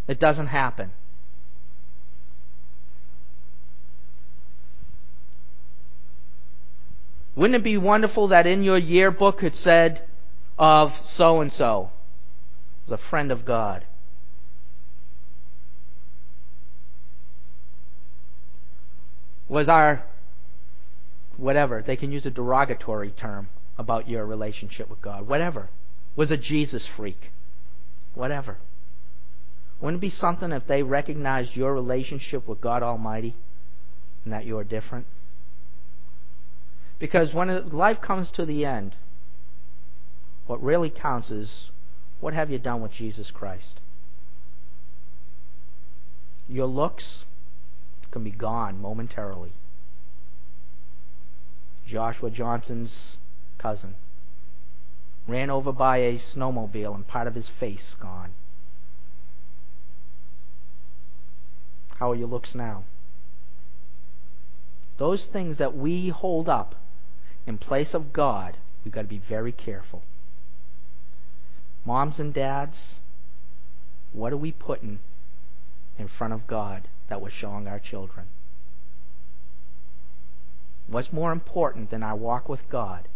It 0.07 0.19
doesn't 0.19 0.47
happen. 0.47 0.91
Wouldn't 7.35 7.55
it 7.55 7.63
be 7.63 7.75
wonderful 7.75 8.27
that 8.27 8.45
in 8.45 8.61
your 8.61 8.77
yearbook 8.77 9.41
it 9.41 9.55
said 9.55 10.03
of 10.59 10.91
so 11.15 11.41
and 11.41 11.51
so 11.51 11.89
was 12.87 12.99
a 12.99 13.09
friend 13.09 13.31
of 13.31 13.45
God? 13.45 13.83
Was 19.49 19.67
our 19.67 20.03
whatever, 21.35 21.81
they 21.81 21.95
can 21.95 22.11
use 22.11 22.27
a 22.27 22.31
derogatory 22.31 23.09
term 23.09 23.49
about 23.77 24.09
your 24.09 24.25
relationship 24.25 24.89
with 24.89 25.01
God. 25.01 25.27
Whatever. 25.27 25.69
Was 26.15 26.31
a 26.31 26.37
Jesus 26.37 26.87
freak. 26.97 27.31
Whatever. 28.15 28.57
Wouldn't 29.79 30.01
it 30.01 30.07
be 30.07 30.09
something 30.09 30.51
if 30.51 30.65
they 30.67 30.81
recognized 30.81 31.55
your 31.55 31.73
relationship 31.73 32.47
with 32.47 32.59
God 32.59 32.81
Almighty 32.81 33.35
and 34.23 34.33
that 34.33 34.45
you 34.45 34.57
are 34.57 34.63
different? 34.63 35.05
Because 36.99 37.33
when 37.33 37.69
life 37.69 38.01
comes 38.01 38.31
to 38.31 38.45
the 38.45 38.65
end, 38.65 38.95
what 40.47 40.63
really 40.63 40.89
counts 40.89 41.29
is 41.29 41.69
what 42.19 42.33
have 42.33 42.49
you 42.49 42.57
done 42.57 42.81
with 42.81 42.91
Jesus 42.91 43.29
Christ? 43.31 43.81
Your 46.47 46.65
looks 46.65 47.25
can 48.09 48.23
be 48.23 48.31
gone 48.31 48.81
momentarily. 48.81 49.51
Joshua 51.85 52.31
Johnson's 52.31 53.17
cousin 53.57 53.95
ran 55.27 55.49
over 55.49 55.71
by 55.71 55.97
a 55.97 56.17
snowmobile 56.17 56.95
and 56.95 57.07
part 57.07 57.27
of 57.27 57.35
his 57.35 57.49
face 57.59 57.95
gone. 58.01 58.31
How 61.99 62.11
are 62.11 62.15
your 62.15 62.27
looks 62.27 62.55
now? 62.55 62.85
Those 64.97 65.27
things 65.31 65.57
that 65.57 65.75
we 65.75 66.09
hold 66.09 66.47
up 66.47 66.75
in 67.45 67.57
place 67.57 67.93
of 67.93 68.13
God, 68.13 68.57
we've 68.83 68.93
got 68.93 69.01
to 69.01 69.07
be 69.07 69.21
very 69.29 69.51
careful. 69.51 70.03
Moms 71.85 72.19
and 72.19 72.33
dads, 72.33 72.99
what 74.13 74.33
are 74.33 74.37
we 74.37 74.51
putting 74.51 74.99
in 75.97 76.07
front 76.07 76.33
of 76.33 76.47
God 76.47 76.87
that 77.09 77.21
we're 77.21 77.29
showing 77.29 77.67
our 77.67 77.79
children? 77.79 78.27
What's 80.87 81.11
more 81.11 81.31
important 81.31 81.89
than 81.91 82.03
our 82.03 82.15
walk 82.15 82.47
with 82.47 82.61
God? 82.69 83.07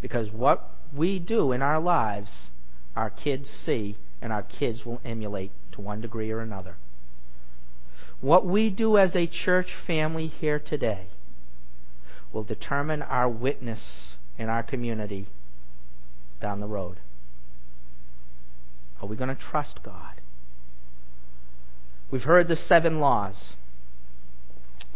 Because 0.00 0.30
what 0.30 0.70
we 0.94 1.18
do 1.18 1.52
in 1.52 1.62
our 1.62 1.80
lives, 1.80 2.50
our 2.96 3.10
kids 3.10 3.48
see 3.48 3.96
and 4.22 4.32
our 4.32 4.42
kids 4.42 4.84
will 4.84 5.00
emulate 5.04 5.52
to 5.72 5.80
one 5.80 6.00
degree 6.00 6.30
or 6.30 6.40
another. 6.40 6.76
What 8.20 8.46
we 8.46 8.70
do 8.70 8.98
as 8.98 9.16
a 9.16 9.26
church 9.26 9.74
family 9.86 10.26
here 10.26 10.58
today 10.58 11.06
will 12.32 12.44
determine 12.44 13.02
our 13.02 13.28
witness 13.28 14.16
in 14.38 14.48
our 14.48 14.62
community 14.62 15.26
down 16.40 16.60
the 16.60 16.66
road. 16.66 16.98
Are 19.00 19.08
we 19.08 19.16
going 19.16 19.34
to 19.34 19.42
trust 19.42 19.80
God? 19.82 20.20
We've 22.10 22.22
heard 22.22 22.48
the 22.48 22.56
seven 22.56 23.00
laws. 23.00 23.54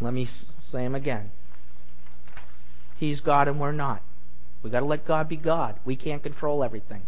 Let 0.01 0.13
me 0.13 0.27
say 0.27 0.83
them 0.83 0.95
again. 0.95 1.31
He's 3.05 3.21
God 3.21 3.49
and 3.49 3.61
we're 3.61 3.73
not. 3.73 4.03
We've 4.63 4.73
got 4.73 4.81
to 4.81 4.87
let 4.87 5.07
God 5.07 5.29
be 5.29 5.37
God. 5.37 5.79
We 5.85 5.95
can't 5.95 6.23
control 6.23 6.65
everything. 6.65 7.03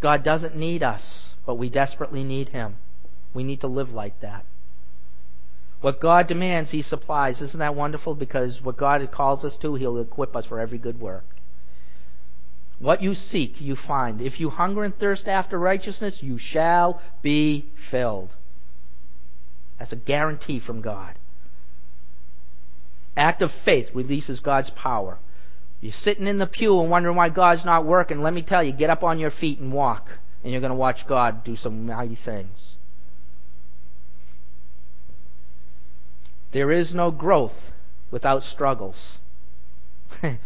God 0.00 0.22
doesn't 0.22 0.56
need 0.56 0.82
us, 0.82 1.30
but 1.46 1.54
we 1.54 1.70
desperately 1.70 2.24
need 2.24 2.50
Him. 2.50 2.76
We 3.32 3.42
need 3.42 3.62
to 3.62 3.68
live 3.68 3.90
like 3.90 4.20
that. 4.20 4.44
What 5.80 6.00
God 6.00 6.26
demands, 6.28 6.70
He 6.70 6.82
supplies. 6.82 7.40
Isn't 7.40 7.58
that 7.58 7.74
wonderful? 7.74 8.14
Because 8.14 8.60
what 8.62 8.76
God 8.76 9.08
calls 9.10 9.44
us 9.44 9.56
to, 9.62 9.74
He'll 9.76 9.98
equip 9.98 10.36
us 10.36 10.44
for 10.44 10.60
every 10.60 10.78
good 10.78 11.00
work. 11.00 11.24
What 12.78 13.02
you 13.02 13.14
seek, 13.14 13.60
you 13.60 13.76
find. 13.76 14.20
If 14.20 14.38
you 14.38 14.50
hunger 14.50 14.84
and 14.84 14.96
thirst 14.98 15.28
after 15.28 15.58
righteousness, 15.58 16.18
you 16.20 16.36
shall 16.36 17.00
be 17.22 17.70
filled. 17.90 18.34
That's 19.78 19.92
a 19.92 19.96
guarantee 19.96 20.60
from 20.60 20.82
God. 20.82 21.18
Act 23.16 23.42
of 23.42 23.50
faith 23.64 23.88
releases 23.94 24.40
God's 24.40 24.70
power. 24.70 25.18
You're 25.80 25.92
sitting 25.92 26.26
in 26.26 26.38
the 26.38 26.46
pew 26.46 26.80
and 26.80 26.90
wondering 26.90 27.16
why 27.16 27.28
God's 27.28 27.64
not 27.64 27.84
working. 27.84 28.22
Let 28.22 28.32
me 28.32 28.42
tell 28.42 28.62
you, 28.62 28.72
get 28.72 28.88
up 28.88 29.02
on 29.02 29.18
your 29.18 29.30
feet 29.30 29.58
and 29.58 29.72
walk, 29.72 30.08
and 30.42 30.52
you're 30.52 30.60
going 30.60 30.70
to 30.70 30.76
watch 30.76 31.06
God 31.08 31.44
do 31.44 31.56
some 31.56 31.86
mighty 31.86 32.18
things. 32.24 32.76
There 36.52 36.70
is 36.70 36.94
no 36.94 37.10
growth 37.10 37.72
without 38.10 38.42
struggles. 38.42 39.18
Can 40.20 40.38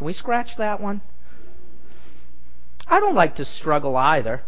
we 0.00 0.12
scratch 0.12 0.50
that 0.58 0.80
one? 0.80 1.00
I 2.86 3.00
don't 3.00 3.14
like 3.14 3.34
to 3.36 3.44
struggle 3.44 3.96
either. 3.96 4.42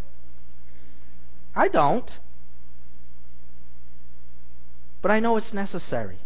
I 1.55 1.69
don't. 1.69 2.11
But 5.03 5.11
I 5.11 5.21
know 5.21 5.37
it's 5.37 5.53
necessary. 5.53 6.21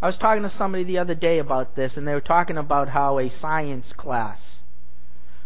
I 0.00 0.06
was 0.06 0.18
talking 0.18 0.42
to 0.42 0.50
somebody 0.50 0.84
the 0.84 0.98
other 0.98 1.14
day 1.14 1.38
about 1.38 1.74
this, 1.74 1.96
and 1.96 2.06
they 2.06 2.12
were 2.12 2.20
talking 2.20 2.58
about 2.58 2.90
how 2.90 3.18
a 3.18 3.30
science 3.30 3.94
class, 3.96 4.60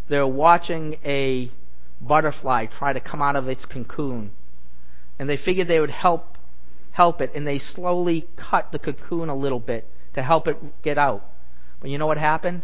they 0.09 0.19
were 0.19 0.27
watching 0.27 0.97
a 1.05 1.53
butterfly 2.01 2.67
try 2.67 2.93
to 2.93 3.01
come 3.01 3.23
out 3.23 3.37
of 3.37 3.47
its 3.49 3.65
cocoon, 3.65 4.33
and 5.19 5.29
they 5.29 5.37
figured 5.37 5.69
they 5.69 5.79
would 5.81 5.91
help 5.91 6.37
help 6.93 7.21
it, 7.21 7.31
and 7.37 7.47
they 7.47 7.59
slowly 7.59 8.27
cut 8.37 8.73
the 8.73 8.79
cocoon 8.79 9.29
a 9.29 9.37
little 9.37 9.61
bit 9.61 9.89
to 10.15 10.23
help 10.23 10.49
it 10.49 10.83
get 10.83 10.99
out. 10.99 11.25
But 11.81 11.91
you 11.91 11.99
know 11.99 12.09
what 12.09 12.19
happened? 12.19 12.63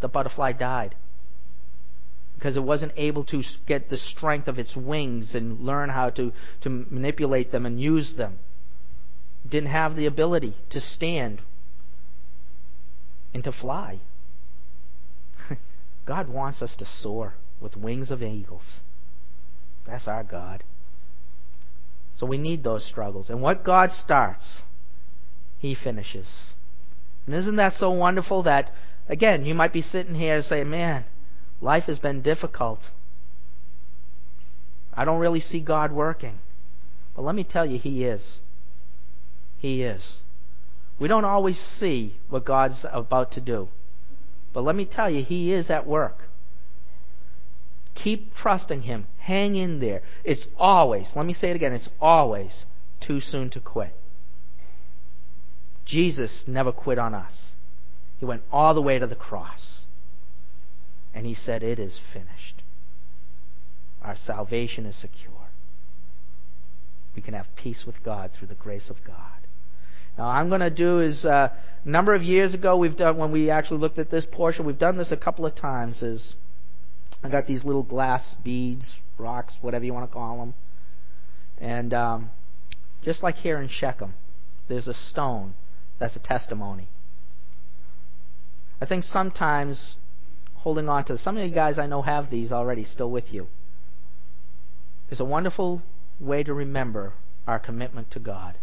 The 0.00 0.08
butterfly 0.08 0.52
died 0.52 0.96
because 2.34 2.56
it 2.56 2.64
wasn't 2.64 2.90
able 2.96 3.24
to 3.24 3.40
get 3.68 3.88
the 3.88 3.96
strength 3.96 4.48
of 4.48 4.58
its 4.58 4.74
wings 4.74 5.36
and 5.36 5.60
learn 5.60 5.90
how 5.90 6.10
to, 6.10 6.32
to 6.62 6.68
manipulate 6.68 7.52
them 7.52 7.64
and 7.64 7.80
use 7.80 8.14
them 8.16 8.40
didn't 9.52 9.70
have 9.70 9.94
the 9.94 10.06
ability 10.06 10.56
to 10.70 10.80
stand 10.80 11.42
and 13.34 13.44
to 13.44 13.52
fly. 13.52 14.00
God 16.06 16.28
wants 16.28 16.62
us 16.62 16.74
to 16.76 16.86
soar 16.86 17.34
with 17.60 17.76
wings 17.76 18.10
of 18.10 18.22
eagles. 18.22 18.80
That's 19.86 20.08
our 20.08 20.24
God. 20.24 20.64
So 22.14 22.26
we 22.26 22.38
need 22.38 22.64
those 22.64 22.84
struggles. 22.84 23.28
And 23.28 23.42
what 23.42 23.62
God 23.62 23.90
starts, 23.90 24.62
He 25.58 25.74
finishes. 25.74 26.54
And 27.26 27.34
isn't 27.34 27.56
that 27.56 27.74
so 27.74 27.90
wonderful 27.90 28.42
that, 28.44 28.70
again, 29.06 29.44
you 29.44 29.54
might 29.54 29.72
be 29.72 29.82
sitting 29.82 30.14
here 30.14 30.36
and 30.36 30.44
say, 30.44 30.64
man, 30.64 31.04
life 31.60 31.84
has 31.84 31.98
been 31.98 32.22
difficult. 32.22 32.80
I 34.94 35.04
don't 35.04 35.20
really 35.20 35.40
see 35.40 35.60
God 35.60 35.92
working. 35.92 36.38
But 37.14 37.22
let 37.22 37.34
me 37.34 37.44
tell 37.44 37.66
you, 37.66 37.78
He 37.78 38.04
is. 38.04 38.40
He 39.62 39.84
is. 39.84 40.18
We 40.98 41.06
don't 41.06 41.24
always 41.24 41.56
see 41.78 42.16
what 42.28 42.44
God's 42.44 42.84
about 42.92 43.30
to 43.32 43.40
do. 43.40 43.68
But 44.52 44.64
let 44.64 44.74
me 44.74 44.84
tell 44.84 45.08
you, 45.08 45.22
He 45.22 45.52
is 45.52 45.70
at 45.70 45.86
work. 45.86 46.24
Keep 47.94 48.34
trusting 48.34 48.82
Him. 48.82 49.06
Hang 49.18 49.54
in 49.54 49.78
there. 49.78 50.02
It's 50.24 50.48
always, 50.58 51.12
let 51.14 51.26
me 51.26 51.32
say 51.32 51.50
it 51.50 51.56
again, 51.56 51.72
it's 51.72 51.88
always 52.00 52.64
too 53.00 53.20
soon 53.20 53.50
to 53.50 53.60
quit. 53.60 53.94
Jesus 55.84 56.42
never 56.48 56.72
quit 56.72 56.98
on 56.98 57.14
us. 57.14 57.52
He 58.18 58.24
went 58.24 58.42
all 58.50 58.74
the 58.74 58.82
way 58.82 58.98
to 58.98 59.06
the 59.06 59.14
cross. 59.14 59.84
And 61.14 61.24
He 61.24 61.34
said, 61.34 61.62
It 61.62 61.78
is 61.78 62.00
finished. 62.12 62.62
Our 64.02 64.16
salvation 64.16 64.86
is 64.86 65.00
secure. 65.00 65.50
We 67.14 67.22
can 67.22 67.34
have 67.34 67.46
peace 67.54 67.84
with 67.86 68.02
God 68.02 68.32
through 68.36 68.48
the 68.48 68.54
grace 68.56 68.90
of 68.90 68.96
God. 69.06 69.42
Now, 70.18 70.28
I'm 70.28 70.48
going 70.48 70.60
to 70.60 70.70
do 70.70 71.00
is 71.00 71.24
uh, 71.24 71.48
a 71.84 71.88
number 71.88 72.14
of 72.14 72.22
years 72.22 72.54
ago 72.54 72.76
we've 72.76 72.96
done 72.96 73.16
when 73.16 73.32
we 73.32 73.50
actually 73.50 73.80
looked 73.80 73.98
at 73.98 74.10
this 74.10 74.26
portion. 74.30 74.66
We've 74.66 74.78
done 74.78 74.98
this 74.98 75.10
a 75.10 75.16
couple 75.16 75.46
of 75.46 75.54
times. 75.54 76.02
Is 76.02 76.34
I 77.22 77.28
got 77.28 77.46
these 77.46 77.64
little 77.64 77.82
glass 77.82 78.34
beads, 78.44 78.96
rocks, 79.18 79.56
whatever 79.60 79.84
you 79.84 79.94
want 79.94 80.08
to 80.10 80.12
call 80.12 80.38
them, 80.38 80.54
and 81.58 81.94
um, 81.94 82.30
just 83.02 83.22
like 83.22 83.36
here 83.36 83.60
in 83.60 83.68
Shechem, 83.68 84.14
there's 84.68 84.86
a 84.86 84.94
stone 84.94 85.54
that's 85.98 86.16
a 86.16 86.20
testimony. 86.20 86.88
I 88.80 88.86
think 88.86 89.04
sometimes 89.04 89.96
holding 90.56 90.88
on 90.88 91.04
to 91.06 91.16
some 91.16 91.38
of 91.38 91.44
you 91.44 91.54
guys 91.54 91.78
I 91.78 91.86
know 91.86 92.02
have 92.02 92.30
these 92.30 92.52
already 92.52 92.84
still 92.84 93.10
with 93.10 93.32
you. 93.32 93.46
Is 95.10 95.20
a 95.20 95.24
wonderful 95.24 95.82
way 96.20 96.42
to 96.42 96.52
remember 96.52 97.14
our 97.46 97.58
commitment 97.58 98.10
to 98.12 98.18
God 98.18 98.56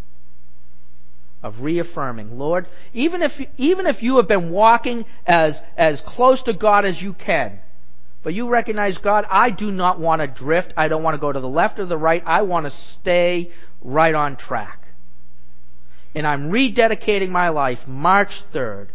of 1.42 1.62
reaffirming, 1.62 2.38
Lord, 2.38 2.68
even 2.94 3.22
if 3.22 3.32
even 3.58 3.86
if 3.86 4.04
you 4.04 4.18
have 4.18 4.28
been 4.28 4.52
walking 4.52 5.06
as 5.26 5.60
as 5.78 6.02
close 6.02 6.42
to 6.44 6.54
God 6.54 6.86
as 6.86 7.02
you 7.02 7.14
can, 7.14 7.60
but 8.24 8.34
you 8.34 8.50
recognize 8.50 8.98
God, 8.98 9.26
I 9.30 9.50
do 9.50 9.72
not 9.72 10.00
want 10.00 10.22
to 10.22 10.28
drift. 10.28 10.74
I 10.76 10.90
don't 10.90 11.04
want 11.04 11.16
to 11.16 11.22
go 11.22 11.32
to 11.32 11.40
the 11.40 11.48
left 11.48 11.80
or 11.80 11.86
the 11.86 11.98
right. 11.98 12.22
I 12.26 12.42
want 12.42 12.66
to 12.66 12.72
stay 12.72 13.52
right 13.82 14.14
on 14.14 14.36
track. 14.36 14.80
And 16.14 16.28
I'm 16.28 16.52
rededicating 16.52 17.30
my 17.30 17.50
life 17.50 17.80
March 17.88 18.44
3rd, 18.54 18.88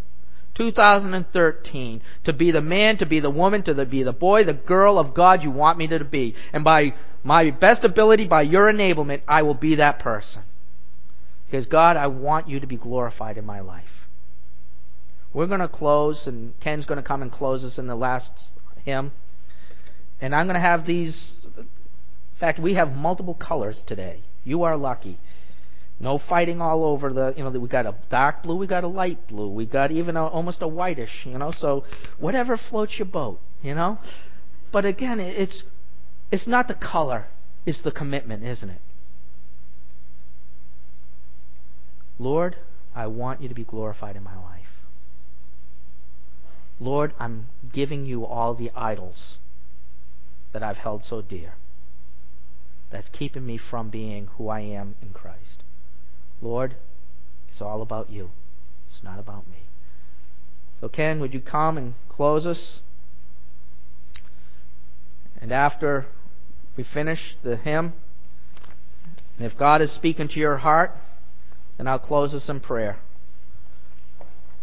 2013, 0.55 2.03
to 2.25 2.33
be 2.33 2.51
the 2.51 2.61
man, 2.61 2.99
to 2.99 3.07
be 3.07 3.21
the 3.21 3.31
woman, 3.31 3.63
to 3.63 3.73
the, 3.73 3.87
be 3.87 4.03
the 4.03 4.13
boy, 4.13 4.45
the 4.45 4.53
girl 4.53 4.99
of 4.99 5.15
God 5.15 5.43
you 5.43 5.51
want 5.51 5.79
me 5.79 5.87
to 5.87 6.05
be. 6.05 6.35
And 6.53 6.65
by 6.65 6.95
my 7.23 7.51
best 7.51 7.85
ability, 7.85 8.27
by 8.27 8.43
your 8.43 8.71
enablement, 8.71 9.23
I 9.27 9.43
will 9.43 9.55
be 9.55 9.77
that 9.77 10.01
person. 10.01 10.43
Because, 11.55 11.67
God, 11.67 11.97
I 11.97 12.09
want 12.09 12.49
you 12.49 12.59
to 12.59 12.67
be 12.67 12.77
glorified 12.77 13.39
in 13.39 13.47
my 13.47 13.61
life. 13.61 14.09
We're 15.33 15.47
going 15.47 15.61
to 15.61 15.69
close, 15.69 16.27
and 16.27 16.53
Ken's 16.59 16.85
going 16.85 17.01
to 17.01 17.07
come 17.07 17.23
and 17.23 17.31
close 17.31 17.63
us 17.63 17.79
in 17.79 17.87
the 17.87 17.95
last 17.95 18.49
hymn. 18.85 19.13
And 20.21 20.35
I'm 20.35 20.47
going 20.47 20.57
to 20.57 20.61
have 20.61 20.85
these. 20.85 21.47
In 21.57 21.69
fact, 22.41 22.59
we 22.59 22.75
have 22.75 22.91
multiple 22.91 23.35
colors 23.35 23.85
today. 23.87 24.25
You 24.43 24.65
are 24.65 24.77
lucky. 24.77 25.21
No 26.01 26.19
fighting 26.19 26.61
all 26.61 26.83
over 26.83 27.13
the, 27.13 27.35
you 27.37 27.45
know, 27.45 27.51
we 27.51 27.69
got 27.69 27.87
a 27.87 27.95
dark 28.11 28.43
blue, 28.43 28.57
we 28.57 28.67
got 28.67 28.83
a 28.83 28.89
light 28.89 29.29
blue, 29.29 29.49
we 29.49 29.65
got 29.65 29.93
even 29.93 30.17
a, 30.17 30.27
almost 30.27 30.61
a 30.61 30.67
whitish, 30.67 31.25
you 31.25 31.39
know, 31.39 31.53
so 31.57 31.85
whatever 32.19 32.57
floats 32.57 32.99
your 32.99 33.07
boat, 33.07 33.39
you 33.63 33.77
know. 33.77 33.99
But 34.73 34.87
again, 34.87 35.21
it's 35.21 35.63
it's 36.33 36.49
not 36.49 36.67
the 36.67 36.75
color, 36.75 37.27
it's 37.65 37.81
the 37.85 37.93
commitment, 37.93 38.43
isn't 38.43 38.71
it? 38.71 38.81
Lord, 42.19 42.57
I 42.95 43.07
want 43.07 43.43
you 43.43 43.49
to 43.49 43.55
be 43.55 43.65
glorified 43.65 44.17
in 44.17 44.23
my 44.23 44.37
life. 44.37 44.55
Lord, 46.79 47.15
I'm 47.19 47.47
giving 47.73 48.07
you 48.07 48.25
all 48.25 48.55
the 48.55 48.71
idols 48.75 49.39
that 50.53 50.63
I've 50.63 50.79
held 50.79 51.05
so 51.05 51.23
dear. 51.23 51.55
That's 52.91 53.09
keeping 53.09 53.47
me 53.47 53.59
from 53.59 53.91
being 53.91 54.29
who 54.37 54.49
I 54.49 54.61
am 54.61 54.95
in 55.03 55.11
Christ. 55.11 55.63
Lord, 56.41 56.77
it's 57.49 57.61
all 57.61 57.83
about 57.83 58.11
you. 58.11 58.31
It's 58.87 59.03
not 59.03 59.19
about 59.19 59.49
me. 59.49 59.65
So, 60.81 60.89
Ken, 60.89 61.21
would 61.21 61.35
you 61.35 61.41
come 61.41 61.79
and 61.79 61.95
close 62.09 62.47
us? 62.47 62.81
And 65.41 65.53
after 65.53 66.07
we 66.77 66.85
finish 66.85 67.37
the 67.43 67.57
hymn, 67.57 67.95
and 69.37 69.47
if 69.47 69.59
God 69.59 69.83
is 69.83 69.91
speaking 69.93 70.29
to 70.29 70.39
your 70.39 70.59
heart, 70.59 70.93
then 71.77 71.87
I'll 71.87 71.99
close 71.99 72.35
us 72.35 72.49
in 72.49 72.61
prayer. 72.61 72.99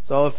So 0.04 0.26
if 0.26 0.34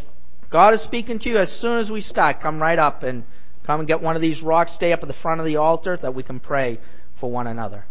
God 0.49 0.73
is 0.73 0.81
speaking 0.81 1.19
to 1.19 1.29
you 1.29 1.37
as 1.37 1.51
soon 1.59 1.79
as 1.79 1.89
we 1.89 2.01
start, 2.01 2.41
come 2.41 2.61
right 2.61 2.77
up 2.77 3.03
and 3.03 3.23
come 3.65 3.79
and 3.79 3.87
get 3.87 4.01
one 4.01 4.15
of 4.15 4.21
these 4.21 4.41
rocks, 4.41 4.73
stay 4.73 4.91
up 4.91 5.01
at 5.01 5.07
the 5.07 5.13
front 5.15 5.39
of 5.39 5.45
the 5.45 5.55
altar 5.55 5.97
that 6.01 6.13
we 6.13 6.23
can 6.23 6.39
pray 6.39 6.79
for 7.19 7.31
one 7.31 7.47
another. 7.47 7.85